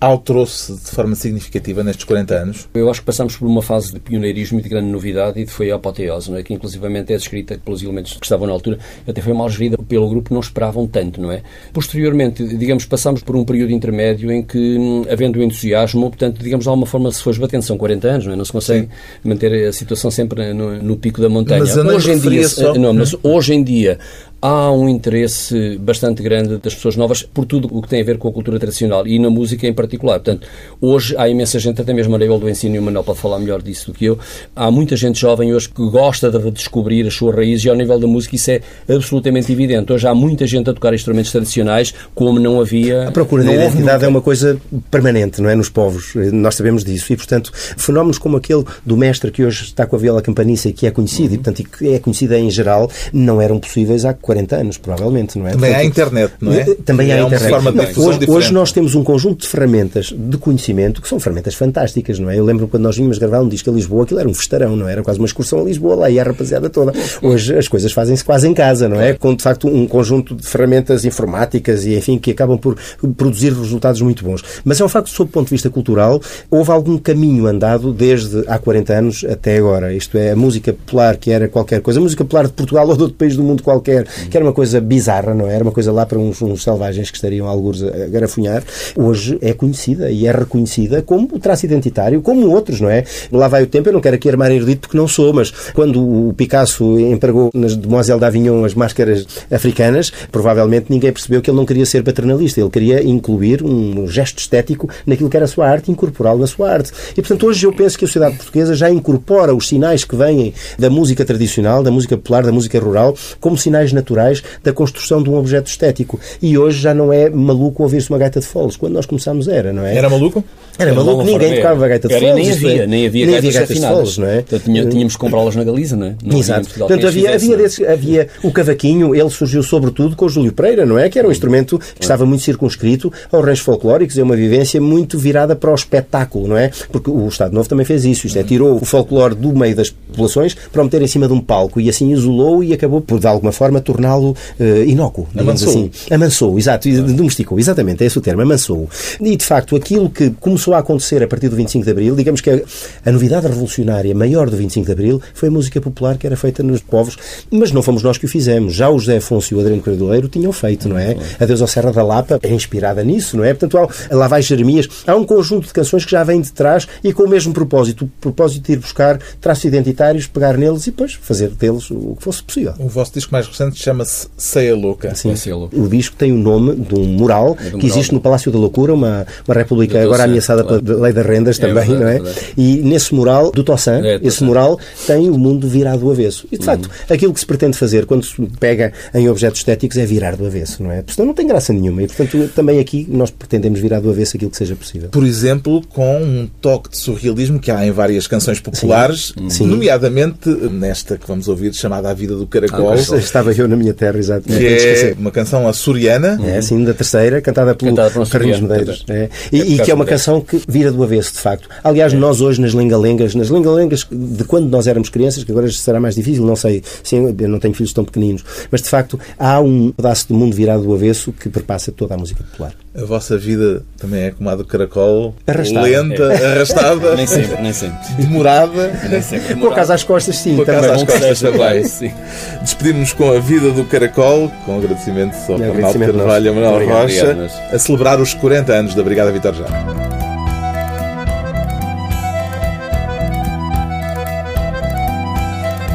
alterou-se 0.00 0.72
de 0.72 0.90
forma 0.90 1.14
significativa 1.14 1.84
nestes 1.84 2.04
40 2.04 2.34
anos? 2.34 2.68
Eu 2.72 2.90
acho 2.90 3.00
que 3.00 3.06
passamos 3.06 3.36
por 3.36 3.46
uma 3.46 3.60
fase 3.60 3.92
de 3.92 4.00
pioneirismo 4.00 4.58
e 4.58 4.62
de 4.62 4.68
grande 4.68 4.88
novidade 4.88 5.40
e 5.42 5.46
foi 5.46 5.70
a 5.70 5.74
apoteose, 5.76 6.30
não 6.30 6.38
é? 6.38 6.42
que 6.42 6.54
inclusivamente 6.54 7.12
é 7.12 7.16
descrita 7.16 7.58
pelos 7.62 7.82
elementos 7.82 8.14
que 8.14 8.24
estavam 8.24 8.46
na 8.46 8.52
altura, 8.52 8.78
até 9.06 9.20
foi 9.20 9.32
mal 9.34 9.48
gerida 9.50 9.76
pelo 9.76 10.08
grupo 10.08 10.28
que 10.28 10.34
não 10.34 10.40
esperavam 10.40 10.86
tanto, 10.86 11.20
não 11.20 11.30
é? 11.30 11.42
Posteriormente, 11.72 12.42
digamos, 12.56 12.86
passamos 12.86 13.22
por 13.22 13.36
um 13.36 13.44
período 13.44 13.72
intermédio 13.72 14.32
em 14.32 14.42
que, 14.42 14.58
hum, 14.78 15.04
havendo 15.10 15.38
o 15.38 15.42
entusiasmo, 15.42 16.08
portanto, 16.08 16.42
digamos, 16.42 16.64
de 16.64 16.68
alguma 16.68 16.86
forma 16.86 17.10
se 17.12 17.22
foi 17.22 17.32
esbatendo, 17.32 17.64
são 17.64 17.76
40 17.76 18.08
anos, 18.08 18.26
não 18.26 18.32
é? 18.32 18.36
Não 18.36 18.44
se 18.44 18.52
consegue 18.52 18.88
manter 19.22 19.68
a 19.68 19.72
situação 19.72 20.10
sempre 20.10 20.54
no, 20.54 20.82
no 20.82 20.96
pico 20.96 21.20
da 21.20 21.28
montanha. 21.28 21.60
Mas 21.60 21.76
não 21.76 21.94
hoje 21.94 22.12
em 22.12 22.18
dia, 22.18 22.48
só- 22.48 22.74
não, 22.74 22.94
mas 22.94 23.14
hoje 23.22 23.52
em 23.52 23.62
dia 23.62 23.98
há 24.42 24.72
um 24.72 24.88
interesse 24.88 25.76
bastante 25.78 26.22
grande 26.22 26.56
das 26.58 26.74
pessoas 26.74 26.96
novas 26.96 27.22
por 27.22 27.44
tudo 27.44 27.68
o 27.70 27.82
que 27.82 27.88
tem 27.88 28.00
a 28.00 28.04
ver 28.04 28.16
com 28.16 28.28
a 28.28 28.32
cultura 28.32 28.58
tradicional 28.58 29.06
e 29.06 29.18
na 29.18 29.28
música 29.28 29.66
em 29.66 29.72
particular. 29.72 30.14
Portanto, 30.14 30.46
hoje 30.80 31.14
há 31.16 31.28
imensa 31.28 31.58
gente, 31.58 31.80
até 31.80 31.92
mesmo 31.92 32.14
a 32.14 32.18
nível 32.18 32.38
do 32.38 32.48
ensino, 32.48 32.76
e 32.76 32.78
o 32.78 32.82
Manuel 32.82 33.04
pode 33.04 33.18
falar 33.18 33.38
melhor 33.38 33.60
disso 33.60 33.92
do 33.92 33.96
que 33.96 34.06
eu, 34.06 34.18
há 34.56 34.70
muita 34.70 34.96
gente 34.96 35.20
jovem 35.20 35.52
hoje 35.52 35.68
que 35.68 35.90
gosta 35.90 36.30
de 36.30 36.38
redescobrir 36.38 37.06
as 37.06 37.14
suas 37.14 37.34
raízes 37.34 37.64
e 37.64 37.68
ao 37.68 37.76
nível 37.76 37.98
da 37.98 38.06
música 38.06 38.36
isso 38.36 38.50
é 38.50 38.60
absolutamente 38.88 39.52
evidente. 39.52 39.92
Hoje 39.92 40.06
há 40.06 40.14
muita 40.14 40.46
gente 40.46 40.70
a 40.70 40.72
tocar 40.72 40.94
instrumentos 40.94 41.30
tradicionais 41.30 41.92
como 42.14 42.40
não 42.40 42.60
havia... 42.60 43.08
A 43.08 43.12
procura 43.12 43.44
da 43.44 43.52
identidade 43.52 43.92
nunca. 43.94 44.06
é 44.06 44.08
uma 44.08 44.22
coisa 44.22 44.60
permanente, 44.90 45.42
não 45.42 45.50
é? 45.50 45.54
Nos 45.54 45.68
povos. 45.68 46.14
Nós 46.32 46.54
sabemos 46.54 46.84
disso. 46.84 47.12
E, 47.12 47.16
portanto, 47.16 47.52
fenómenos 47.54 48.18
como 48.18 48.36
aquele 48.36 48.64
do 48.84 48.96
mestre 48.96 49.30
que 49.30 49.44
hoje 49.44 49.64
está 49.64 49.86
com 49.86 49.96
a 49.96 49.98
viola 49.98 50.22
campaniça 50.22 50.68
e 50.68 50.72
que 50.72 50.86
é 50.86 50.90
conhecido, 50.90 51.34
e, 51.34 51.36
portanto, 51.38 51.60
e 51.60 51.64
que 51.64 51.94
é 51.94 51.98
conhecida 51.98 52.38
em 52.38 52.50
geral, 52.50 52.90
não 53.12 53.40
eram 53.40 53.58
possíveis 53.58 54.04
há 54.04 54.14
40 54.30 54.56
anos, 54.56 54.78
provavelmente, 54.78 55.36
não 55.36 55.48
é? 55.48 55.50
Também 55.50 55.70
há 55.70 55.74
Portanto, 55.74 55.90
internet, 55.90 56.32
não 56.40 56.52
é? 56.52 56.64
Também 56.84 57.12
há 57.12 57.16
é 57.16 57.20
internet. 57.22 57.42
uma 57.42 57.50
forma 57.50 57.72
de 57.72 57.78
hoje, 57.80 57.90
diferente. 57.90 58.30
hoje 58.30 58.52
nós 58.52 58.70
temos 58.70 58.94
um 58.94 59.02
conjunto 59.02 59.40
de 59.40 59.48
ferramentas 59.48 60.14
de 60.16 60.38
conhecimento 60.38 61.02
que 61.02 61.08
são 61.08 61.18
ferramentas 61.18 61.54
fantásticas, 61.54 62.20
não 62.20 62.30
é? 62.30 62.38
Eu 62.38 62.44
lembro 62.44 62.68
quando 62.68 62.84
nós 62.84 62.94
vínhamos 62.94 63.18
gravar 63.18 63.40
um 63.40 63.48
disco 63.48 63.68
a 63.70 63.72
Lisboa, 63.72 64.04
aquilo 64.04 64.20
era 64.20 64.28
um 64.28 64.34
festarão, 64.34 64.76
não 64.76 64.88
é? 64.88 64.92
Era 64.92 65.02
quase 65.02 65.18
uma 65.18 65.26
excursão 65.26 65.60
a 65.60 65.64
Lisboa, 65.64 65.96
lá 65.96 66.10
ia 66.10 66.22
a 66.22 66.24
rapaziada 66.24 66.70
toda. 66.70 66.92
Hoje 67.20 67.58
as 67.58 67.66
coisas 67.66 67.90
fazem-se 67.92 68.24
quase 68.24 68.46
em 68.46 68.54
casa, 68.54 68.88
não 68.88 69.00
é? 69.00 69.14
Com, 69.14 69.34
de 69.34 69.42
facto, 69.42 69.66
um 69.66 69.84
conjunto 69.84 70.36
de 70.36 70.46
ferramentas 70.46 71.04
informáticas 71.04 71.84
e, 71.84 71.96
enfim, 71.96 72.16
que 72.18 72.30
acabam 72.30 72.56
por 72.56 72.76
produzir 73.16 73.52
resultados 73.52 74.00
muito 74.00 74.24
bons. 74.24 74.44
Mas 74.64 74.80
é 74.80 74.84
um 74.84 74.88
facto, 74.88 75.10
sob 75.10 75.28
o 75.28 75.32
ponto 75.32 75.46
de 75.46 75.54
vista 75.54 75.68
cultural, 75.68 76.20
houve 76.48 76.70
algum 76.70 76.96
caminho 76.98 77.46
andado 77.46 77.92
desde 77.92 78.44
há 78.46 78.58
40 78.58 78.92
anos 78.92 79.24
até 79.28 79.56
agora. 79.56 79.92
Isto 79.92 80.16
é, 80.16 80.30
a 80.30 80.36
música 80.36 80.72
popular, 80.72 81.16
que 81.16 81.30
era 81.32 81.48
qualquer 81.48 81.80
coisa, 81.80 81.98
a 81.98 82.02
música 82.02 82.24
popular 82.24 82.46
de 82.46 82.52
Portugal 82.52 82.86
ou 82.88 82.96
de 82.96 83.02
outro 83.02 83.16
país 83.16 83.36
do 83.36 83.42
mundo 83.42 83.62
qualquer, 83.62 84.06
que 84.28 84.36
era 84.36 84.44
uma 84.44 84.52
coisa 84.52 84.80
bizarra, 84.80 85.34
não 85.34 85.46
é? 85.46 85.54
Era 85.54 85.64
uma 85.64 85.72
coisa 85.72 85.92
lá 85.92 86.04
para 86.04 86.18
uns, 86.18 86.40
uns 86.42 86.62
selvagens 86.62 87.10
que 87.10 87.16
estariam 87.16 87.46
alguns 87.46 87.82
a 87.82 88.06
garafunhar, 88.08 88.62
hoje 88.96 89.38
é 89.40 89.52
conhecida 89.52 90.10
e 90.10 90.26
é 90.26 90.32
reconhecida 90.32 91.02
como 91.02 91.28
o 91.32 91.38
traço 91.38 91.64
identitário, 91.66 92.20
como 92.22 92.48
outros, 92.48 92.80
não 92.80 92.90
é? 92.90 93.04
Lá 93.32 93.48
vai 93.48 93.62
o 93.62 93.66
tempo, 93.66 93.88
eu 93.88 93.92
não 93.92 94.00
quero 94.00 94.16
aqui 94.16 94.28
armar 94.28 94.50
erudito 94.50 94.82
porque 94.82 94.96
não 94.96 95.08
sou, 95.08 95.32
mas 95.32 95.50
quando 95.72 96.00
o 96.28 96.34
Picasso 96.34 96.98
empregou 96.98 97.50
nas 97.54 97.76
Demoiselle 97.76 98.20
d'Avignon 98.20 98.64
as 98.64 98.74
máscaras 98.74 99.26
africanas, 99.50 100.12
provavelmente 100.30 100.86
ninguém 100.88 101.12
percebeu 101.12 101.40
que 101.40 101.50
ele 101.50 101.56
não 101.56 101.66
queria 101.66 101.86
ser 101.86 102.02
paternalista, 102.02 102.60
ele 102.60 102.70
queria 102.70 103.02
incluir 103.02 103.62
um 103.64 104.06
gesto 104.08 104.38
estético 104.38 104.88
naquilo 105.06 105.30
que 105.30 105.36
era 105.36 105.44
a 105.44 105.48
sua 105.48 105.68
arte 105.68 105.90
incorporá-lo 105.90 106.40
na 106.40 106.46
sua 106.46 106.70
arte. 106.70 106.92
E, 107.12 107.22
portanto, 107.22 107.46
hoje 107.46 107.66
eu 107.66 107.72
penso 107.72 107.98
que 107.98 108.04
a 108.04 108.08
sociedade 108.08 108.36
portuguesa 108.36 108.74
já 108.74 108.90
incorpora 108.90 109.54
os 109.54 109.68
sinais 109.68 110.04
que 110.04 110.16
vêm 110.16 110.52
da 110.78 110.90
música 110.90 111.24
tradicional, 111.24 111.82
da 111.82 111.90
música 111.90 112.16
popular, 112.16 112.42
da 112.42 112.52
música 112.52 112.78
rural, 112.78 113.14
como 113.40 113.56
sinais 113.56 113.92
naturais 113.92 114.09
naturais 114.10 114.42
da 114.62 114.72
construção 114.72 115.22
de 115.22 115.30
um 115.30 115.36
objeto 115.36 115.68
estético. 115.68 116.18
E 116.42 116.58
hoje 116.58 116.80
já 116.80 116.92
não 116.92 117.12
é 117.12 117.30
maluco 117.30 117.82
ouvir-se 117.82 118.10
uma 118.10 118.18
gaita 118.18 118.40
de 118.40 118.46
foles. 118.46 118.76
Quando 118.76 118.94
nós 118.94 119.06
começámos 119.06 119.48
era, 119.48 119.72
não 119.72 119.84
é? 119.84 119.96
Era 119.96 120.10
maluco? 120.10 120.44
Era 120.78 120.94
maluco, 120.94 121.22
ninguém 121.24 121.56
tocava 121.56 121.88
gaita 121.88 122.08
de 122.08 122.14
Era, 122.14 122.28
foles. 122.28 122.36
nem 122.46 122.54
isto 122.54 122.66
é, 122.66 122.70
havia, 122.72 122.86
nem 122.86 123.06
havia 123.06 123.26
nem 123.26 123.34
gaitas 123.34 123.54
gaitas 123.54 123.76
de 123.80 123.86
foles, 123.86 124.18
não 124.18 124.26
é? 124.26 124.36
Portanto, 124.36 124.62
tinha- 124.64 124.86
tínhamos 124.86 125.12
que 125.14 125.18
comprá-las 125.20 125.54
na 125.56 125.64
Galiza, 125.64 125.96
não 125.96 126.06
é? 126.06 126.10
Não 126.10 126.16
havia 126.26 126.36
em 126.36 126.40
Exato. 126.40 126.68
Portanto, 126.78 127.06
havia, 127.06 127.34
havia, 127.34 127.56
desses- 127.56 127.86
havia 127.86 128.28
o 128.42 128.50
cavaquinho, 128.50 129.14
ele 129.14 129.30
surgiu 129.30 129.62
sobretudo 129.62 130.16
com 130.16 130.24
o 130.24 130.28
Júlio 130.28 130.52
Pereira, 130.52 130.86
não 130.86 130.98
é? 130.98 131.08
Que 131.10 131.18
era 131.18 131.28
um 131.28 131.30
instrumento 131.30 131.78
que 131.78 132.02
estava 132.02 132.24
muito 132.24 132.42
circunscrito 132.42 133.12
aos 133.30 133.44
ranchos 133.44 133.64
folclóricos, 133.64 134.16
é 134.16 134.22
uma 134.22 134.36
vivência 134.36 134.80
muito 134.80 135.18
virada 135.18 135.54
para 135.54 135.70
o 135.70 135.74
espetáculo, 135.74 136.48
não 136.48 136.56
é? 136.56 136.70
Porque 136.90 137.10
o 137.10 137.28
Estado 137.28 137.52
Novo 137.54 137.68
também 137.68 137.84
fez 137.84 138.04
isso, 138.06 138.26
isto 138.26 138.38
é, 138.38 138.42
tirou 138.42 138.76
o 138.80 138.84
folclore 138.84 139.34
do 139.34 139.54
meio 139.54 139.76
das 139.76 139.90
populações 139.90 140.56
para 140.72 140.80
o 140.80 140.84
meter 140.84 141.02
em 141.02 141.06
cima 141.06 141.26
de 141.26 141.34
um 141.34 141.40
palco 141.40 141.78
e 141.80 141.90
assim 141.90 142.10
isolou 142.10 142.64
e 142.64 142.72
acabou 142.72 143.00
por, 143.02 143.18
de 143.20 143.26
alguma 143.26 143.52
forma, 143.52 143.80
torná-lo 144.00 144.34
eh, 144.58 144.84
inócuo, 144.86 145.28
digamos 145.30 145.62
Amansou. 145.62 145.68
assim. 145.68 146.14
Amansou, 146.14 146.58
exato, 146.58 146.88
e 146.88 147.00
domesticou, 147.00 147.58
exatamente, 147.58 148.02
é 148.02 148.06
esse 148.06 148.18
o 148.18 148.20
termo, 148.20 148.42
amansou. 148.42 148.88
E, 149.20 149.36
de 149.36 149.44
facto, 149.44 149.76
aquilo 149.76 150.08
que 150.08 150.30
começou 150.40 150.74
a 150.74 150.78
acontecer 150.78 151.22
a 151.22 151.28
partir 151.28 151.48
do 151.48 151.56
25 151.56 151.84
de 151.84 151.90
Abril, 151.90 152.16
digamos 152.16 152.40
que 152.40 152.50
a, 152.50 152.60
a 153.04 153.12
novidade 153.12 153.46
revolucionária 153.46 154.14
maior 154.14 154.48
do 154.48 154.56
25 154.56 154.86
de 154.86 154.92
Abril 154.92 155.22
foi 155.34 155.48
a 155.48 155.52
música 155.52 155.80
popular 155.80 156.16
que 156.16 156.26
era 156.26 156.36
feita 156.36 156.62
nos 156.62 156.80
povos, 156.80 157.16
mas 157.50 157.70
não 157.70 157.82
fomos 157.82 158.02
nós 158.02 158.16
que 158.16 158.24
o 158.24 158.28
fizemos. 158.28 158.74
Já 158.74 158.88
o 158.88 158.98
José 158.98 159.18
Afonso 159.18 159.52
e 159.52 159.56
o 159.56 159.60
Adriano 159.60 159.82
Cordeiro 159.82 160.28
tinham 160.28 160.52
feito, 160.52 160.88
não 160.88 160.98
é? 160.98 161.16
Adeus 161.38 161.60
ao 161.60 161.68
Serra 161.68 161.92
da 161.92 162.02
Lapa 162.02 162.38
é 162.42 162.52
inspirada 162.52 163.04
nisso, 163.04 163.36
não 163.36 163.44
é? 163.44 163.52
Portanto, 163.52 163.78
há, 164.10 164.14
lá 164.14 164.28
vai 164.28 164.42
Jeremias, 164.42 164.88
há 165.06 165.14
um 165.14 165.24
conjunto 165.24 165.66
de 165.66 165.72
canções 165.72 166.04
que 166.04 166.10
já 166.10 166.24
vêm 166.24 166.40
de 166.40 166.52
trás 166.52 166.88
e 167.04 167.12
com 167.12 167.24
o 167.24 167.28
mesmo 167.28 167.52
propósito, 167.52 168.04
o 168.04 168.08
propósito 168.20 168.66
de 168.66 168.72
ir 168.72 168.78
buscar 168.78 169.18
traços 169.40 169.64
identitários, 169.64 170.26
pegar 170.26 170.56
neles 170.56 170.86
e 170.86 170.90
depois 170.90 171.14
fazer 171.14 171.50
deles 171.50 171.90
o 171.90 172.14
que 172.16 172.22
fosse 172.22 172.42
possível. 172.42 172.74
O 172.78 172.88
vosso 172.88 173.12
disco 173.12 173.32
mais 173.32 173.46
recente 173.46 173.80
chama-se 173.90 174.28
Ceia 174.36 174.74
Louca. 174.76 175.14
Sim. 175.14 175.34
É 175.50 175.54
louco. 175.54 175.78
O 175.80 175.88
disco 175.88 176.14
tem 176.16 176.32
o 176.32 176.36
nome 176.36 176.74
de 176.76 176.94
um 176.94 177.04
mural 177.04 177.56
É 177.60 177.70
de 177.70 177.76
um 177.76 177.78
que 177.78 177.86
mural, 177.86 177.88
existe 177.98 178.12
não. 178.12 178.18
no 178.18 178.22
Palácio 178.22 178.52
da 178.52 178.58
Loucura, 178.58 178.94
uma, 178.94 179.26
uma 179.46 179.54
república 179.54 179.98
Do 179.98 180.04
agora 180.04 180.24
ameaçada 180.24 180.62
claro. 180.64 180.82
pela 180.82 181.00
lei 181.02 181.12
das 181.12 181.26
rendas 181.26 181.58
É 181.58 181.60
também, 181.66 181.74
verdade, 181.86 182.00
não 182.00 182.08
é? 182.08 182.16
é 182.16 182.20
verdade. 182.20 182.46
E 182.56 182.76
nesse 182.78 183.14
mural 183.14 183.50
do 183.50 183.64
Tossan, 183.64 184.00
É, 184.04 184.14
esse 184.16 184.22
Tossan. 184.22 184.44
mural 184.46 184.78
tem 185.06 185.28
o 185.28 185.36
mundo 185.38 185.68
virado 185.68 186.00
do 186.00 186.10
avesso. 186.10 186.46
E 186.52 186.58
de 186.58 186.64
facto, 186.64 186.84
Uhum. 186.86 187.14
aquilo 187.14 187.34
que 187.34 187.40
se 187.40 187.46
pretende 187.46 187.76
fazer 187.76 188.06
quando 188.06 188.24
se 188.24 188.40
pega 188.58 188.92
em 189.14 189.28
objetos 189.28 189.60
estéticos 189.60 189.96
é 189.98 190.06
virar 190.06 190.36
do 190.36 190.46
avesso, 190.46 190.82
não 190.82 190.90
é? 190.92 190.98
Porque 191.02 191.14
senão 191.14 191.26
não 191.26 191.34
tem 191.34 191.46
graça 191.46 191.72
nenhuma. 191.72 192.02
E 192.02 192.06
portanto, 192.06 192.50
também 192.54 192.78
aqui 192.78 193.06
nós 193.10 193.30
pretendemos 193.30 193.80
virar 193.80 194.00
do 194.00 194.10
avesso 194.10 194.36
aquilo 194.36 194.50
que 194.50 194.56
seja 194.56 194.76
possível. 194.76 195.08
Por 195.10 195.24
exemplo, 195.26 195.82
com 195.88 196.22
um 196.22 196.48
toque 196.60 196.90
de 196.90 196.96
surrealismo 196.98 197.58
que 197.58 197.70
há 197.70 197.84
em 197.86 197.90
várias 197.90 198.26
canções 198.26 198.60
populares, 198.60 199.32
Sim. 199.48 199.66
nomeadamente 199.66 200.48
nesta 200.70 201.16
que 201.16 201.26
vamos 201.26 201.48
ouvir, 201.48 201.74
chamada 201.74 202.10
A 202.10 202.14
Vida 202.14 202.36
do 202.36 202.46
Caracol, 202.46 202.90
Ah, 202.92 202.94
Estava 203.16 203.52
eu 203.52 203.66
na 203.70 203.76
minha 203.76 203.94
terra, 203.94 204.18
exato. 204.18 204.42
que 204.42 204.52
Não 204.52 204.58
tenho 204.58 204.68
de 204.68 204.74
é 204.74 204.76
esquecer. 204.76 205.16
uma 205.18 205.30
canção 205.30 205.68
açoriana. 205.68 206.38
É, 206.44 206.58
assim, 206.58 206.84
da 206.84 206.92
terceira, 206.92 207.40
cantada 207.40 207.74
pelo 207.74 207.94
Carlinhos 207.96 208.28
açoriano, 208.28 208.68
Medeiros. 208.68 209.04
É. 209.08 209.28
E, 209.52 209.60
É 209.60 209.64
por 209.64 209.72
e 209.72 209.78
que 209.78 209.90
é 209.90 209.94
uma 209.94 210.04
canção 210.04 210.40
que 210.40 210.60
vira 210.68 210.90
do 210.92 211.02
avesso, 211.02 211.32
de 211.32 211.38
facto. 211.38 211.68
Aliás, 211.82 212.12
nós 212.12 212.40
hoje 212.40 212.60
nas 212.60 212.74
lengalengas, 212.74 213.34
nas 213.34 213.48
lengalengas 213.48 214.06
de 214.10 214.44
quando 214.44 214.68
nós 214.68 214.86
éramos 214.86 215.08
crianças, 215.08 215.44
que 215.44 215.50
agora 215.52 215.70
será 215.70 216.00
mais 216.00 216.14
difícil, 216.14 216.44
não 216.44 216.56
sei, 216.56 216.82
sim, 217.02 217.34
eu 217.38 217.48
não 217.48 217.58
tenho 217.58 217.74
filhos 217.74 217.92
tão 217.92 218.04
pequeninos, 218.04 218.44
mas 218.70 218.82
de 218.82 218.88
facto 218.88 219.18
há 219.38 219.60
um 219.60 219.92
pedaço 219.92 220.28
do 220.28 220.34
mundo 220.34 220.54
virado 220.54 220.82
do 220.82 220.94
avesso 220.94 221.32
que 221.32 221.48
perpassa 221.48 221.92
toda 221.92 222.14
a 222.14 222.18
música 222.18 222.42
popular. 222.42 222.74
A 222.92 223.04
vossa 223.04 223.38
vida 223.38 223.84
também 223.98 224.24
é 224.24 224.30
como 224.32 224.50
a 224.50 224.56
do 224.56 224.64
caracol, 224.64 225.32
Arrastada. 225.46 225.82
lenta, 225.86 226.32
arrastada, 226.32 227.14
Nem 227.14 227.24
sempre, 227.24 227.62
nem 227.62 227.72
sempre. 227.72 227.96
demorada. 228.18 228.90
Nem 229.08 229.22
sempre. 229.22 229.54
Com 229.54 229.68
a 229.68 229.74
casa 229.74 229.94
às 229.94 230.02
costas, 230.02 230.36
sim, 230.38 230.56
Com 230.56 230.62
a 230.62 230.64
também. 230.64 230.80
casa 230.82 230.94
às 230.96 231.04
costas 231.04 231.40
também. 231.40 231.84
sim. 231.84 232.12
Despedimos 232.60 233.12
com 233.12 233.30
a 233.32 233.38
vida 233.38 233.70
do 233.70 233.84
caracol, 233.84 234.50
com 234.66 234.76
agradecimento 234.78 235.36
ao 235.48 235.54
Arnaldo 235.54 235.72
agradecimento 235.72 236.16
Carvalho 236.16 236.44
e 236.44 236.48
ao 236.48 236.54
Manuel 236.54 236.72
Obrigado, 236.74 237.02
Rocha, 237.02 237.22
obrigado, 237.30 237.50
mas- 237.70 237.74
a 237.74 237.78
celebrar 237.78 238.20
os 238.20 238.34
40 238.34 238.72
anos 238.72 238.94
da 238.96 239.02
Brigada 239.04 239.30
Vitor 239.30 239.54
Jara. 239.54 239.70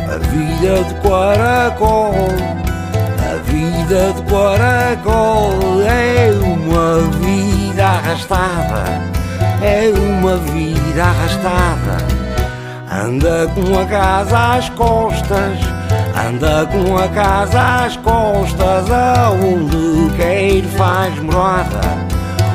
A 0.07 0.17
vida 0.29 0.83
de 0.83 0.93
Quaracol, 1.01 2.13
a 2.13 2.54
vida 3.85 4.13
de 4.13 4.21
Quaracol 4.23 5.81
é 5.83 6.31
uma 6.43 7.01
vida 7.19 7.85
arrastada, 7.85 8.83
é 9.61 9.93
uma 9.95 10.37
vida 10.37 11.03
arrastada. 11.03 11.97
Anda 12.91 13.47
com 13.53 13.79
a 13.79 13.85
casa 13.85 14.55
às 14.55 14.69
costas, 14.69 15.59
anda 16.27 16.65
com 16.67 16.97
a 16.97 17.07
casa 17.09 17.85
às 17.85 17.97
costas, 17.97 18.89
aonde 18.89 20.15
quer 20.15 20.63
faz 20.77 21.19
morada, 21.19 21.81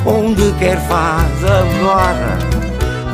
onde 0.07 0.53
quer 0.59 0.79
faz 0.89 1.45
a 1.45 1.65
morada. 1.81 2.39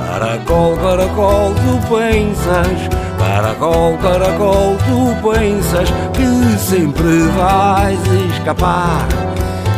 Caracol, 0.06 0.76
caracol, 0.76 1.54
tu 1.54 1.94
pensas, 1.94 2.95
caracol, 3.26 3.98
caracol, 3.98 4.76
tu 4.86 5.28
pensas 5.28 5.90
que 6.14 6.58
sempre 6.58 7.22
vais 7.36 7.98
escapar, 8.30 9.06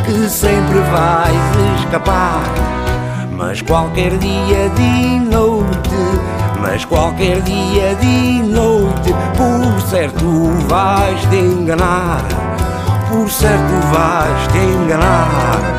que 0.05 0.29
sempre 0.29 0.79
vais 0.79 1.79
escapar. 1.79 2.43
Mas 3.31 3.61
qualquer 3.61 4.17
dia 4.17 4.69
de 4.75 5.19
noite, 5.19 5.95
mas 6.61 6.85
qualquer 6.85 7.41
dia 7.41 7.95
de 7.95 8.43
noite, 8.43 9.13
por 9.35 9.81
certo 9.81 10.25
vais 10.67 11.19
te 11.29 11.37
enganar, 11.37 12.21
por 13.09 13.29
certo 13.29 13.73
vais 13.91 14.47
te 14.51 14.59
enganar. 14.59 15.78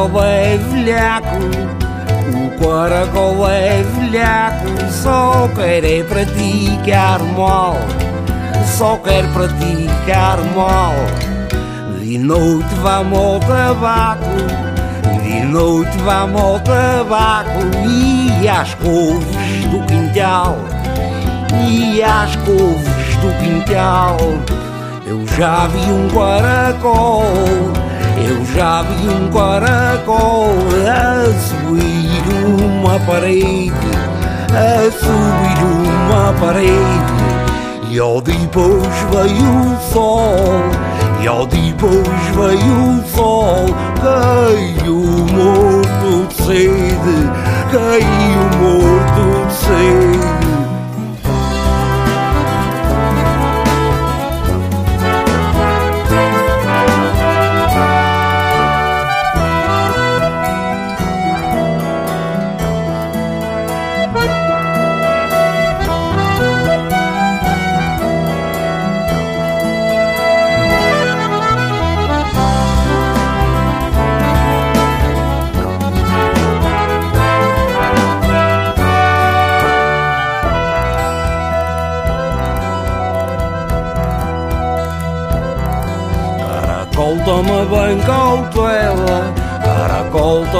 Caracol 0.00 0.24
é 0.24 0.56
velhaco, 0.56 1.36
o 2.34 2.58
caracol 2.58 3.50
é 3.50 3.82
velhaco, 3.82 4.90
só 4.90 5.48
quer 5.54 5.84
é 5.84 6.02
praticar 6.02 7.20
mal, 7.36 7.76
só 8.64 8.96
quer 8.96 9.26
praticar 9.32 10.38
mal. 10.56 10.94
De 12.00 12.16
noite 12.16 12.74
vamos 12.76 13.18
ao 13.18 13.40
tabaco, 13.40 14.24
de 15.22 15.40
noite 15.42 15.98
vamos 15.98 16.40
ao 16.40 16.60
tabaco 16.60 17.60
e 17.86 18.48
às 18.48 18.72
couves 18.74 19.66
do 19.70 19.84
quintal, 19.86 20.56
e 21.68 22.02
às 22.02 22.34
couves 22.36 23.16
do 23.20 23.38
quintal. 23.38 24.16
Eu 25.06 25.26
já 25.36 25.66
vi 25.66 25.92
um 25.92 26.08
caracol, 26.08 27.22
eu 28.28 28.44
já 28.54 28.82
vi 28.82 29.08
um 29.08 29.30
caracol 29.30 30.52
a 30.86 31.24
subir 31.38 32.22
uma 32.44 32.98
parede, 33.00 33.72
a 34.50 34.90
subir 34.90 35.64
uma 35.64 36.32
parede. 36.40 37.30
E 37.90 37.98
ao 37.98 38.20
depois 38.20 38.86
veio 39.10 39.72
o 39.72 39.92
sol, 39.92 40.62
e 41.22 41.26
ao 41.26 41.46
depois 41.46 42.06
veio 42.36 42.98
o 42.98 43.04
sol, 43.08 43.66
caiu 44.00 44.96
morto 45.32 46.26
de 46.28 46.34
sede, 46.34 47.30
caiu 47.72 48.42
morto 48.60 49.46
de 49.46 49.52
sede. 49.54 50.09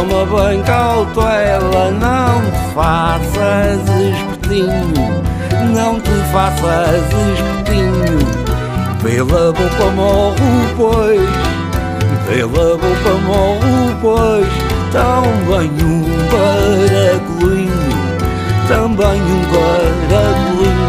Toma 0.01 0.25
bem 0.25 0.63
cautela, 0.63 1.91
não 1.91 2.41
te 2.41 2.75
faças 2.75 3.81
espertinho, 3.83 5.23
não 5.75 6.01
te 6.01 6.11
faças 6.33 7.05
espertinho. 7.35 8.19
pela 9.03 9.53
boca 9.53 9.91
morro 9.95 10.35
pois, 10.77 11.31
pela 12.27 12.77
boca 12.79 13.15
morro 13.27 13.97
pois, 14.01 14.49
também 14.91 15.71
um 15.85 16.05
baracolinho, 16.31 17.71
também 18.69 19.21
um 19.21 19.43
baracolinho. 19.53 20.81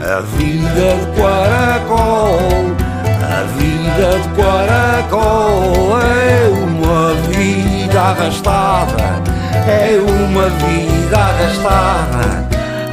A 0.00 0.20
vida 0.20 0.96
de 0.96 1.20
Quaracol, 1.20 2.38
a 3.22 3.42
vida 3.58 4.18
de 4.18 4.28
Quaracol 4.34 5.98
é 6.00 6.48
uma 6.48 7.14
vida 7.30 7.67
arrastada, 7.98 9.22
é 9.66 9.98
uma 9.98 10.48
vida 10.48 11.16
arrastada. 11.16 12.48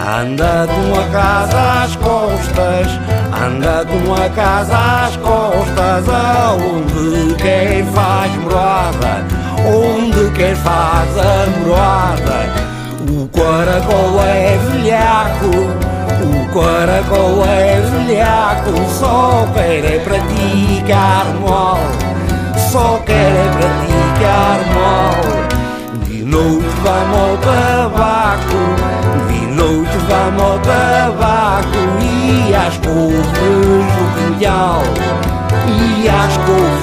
Anda 0.08 0.68
de 0.68 0.80
uma 0.88 1.04
casa 1.10 1.84
às 1.84 1.96
costas, 1.96 2.88
anda 3.34 3.84
de 3.86 3.98
uma 4.06 4.30
casa 4.30 4.78
às 5.06 5.16
costas, 5.18 6.06
aonde 6.08 7.34
quer 7.36 7.84
faz 7.86 8.36
morada, 8.38 9.26
onde 9.66 10.32
quer 10.36 10.56
faz 10.58 11.10
a 11.18 11.48
morada. 11.60 12.66
O 13.10 13.28
caracol 13.30 14.22
é 14.24 14.58
velhaco, 14.70 15.50
o 16.22 16.54
caracol 16.54 17.44
é 17.46 17.82
velhaco, 17.82 18.90
só 18.92 19.48
quer 19.54 19.86
é 19.86 20.00
praticar 20.00 21.26
mal, 21.48 21.80
só 22.72 23.00
quer 23.06 23.32
é 23.32 23.50
praticar 23.58 23.95
estar 24.36 24.60
mole. 24.76 26.06
De 26.06 26.24
noite 26.26 26.68
vamos 26.84 27.20
ao 27.20 27.38
tabaco, 27.38 28.60
de 29.30 29.46
noite 29.48 29.98
vamos 30.10 30.42
ao 30.42 30.60
tabaco 30.60 31.80
e 32.02 32.54
às 32.54 32.78
couves 32.78 33.28
do 33.96 34.06
colhão, 34.16 34.82
e 35.68 36.10
às 36.10 36.38
couves 36.46 36.75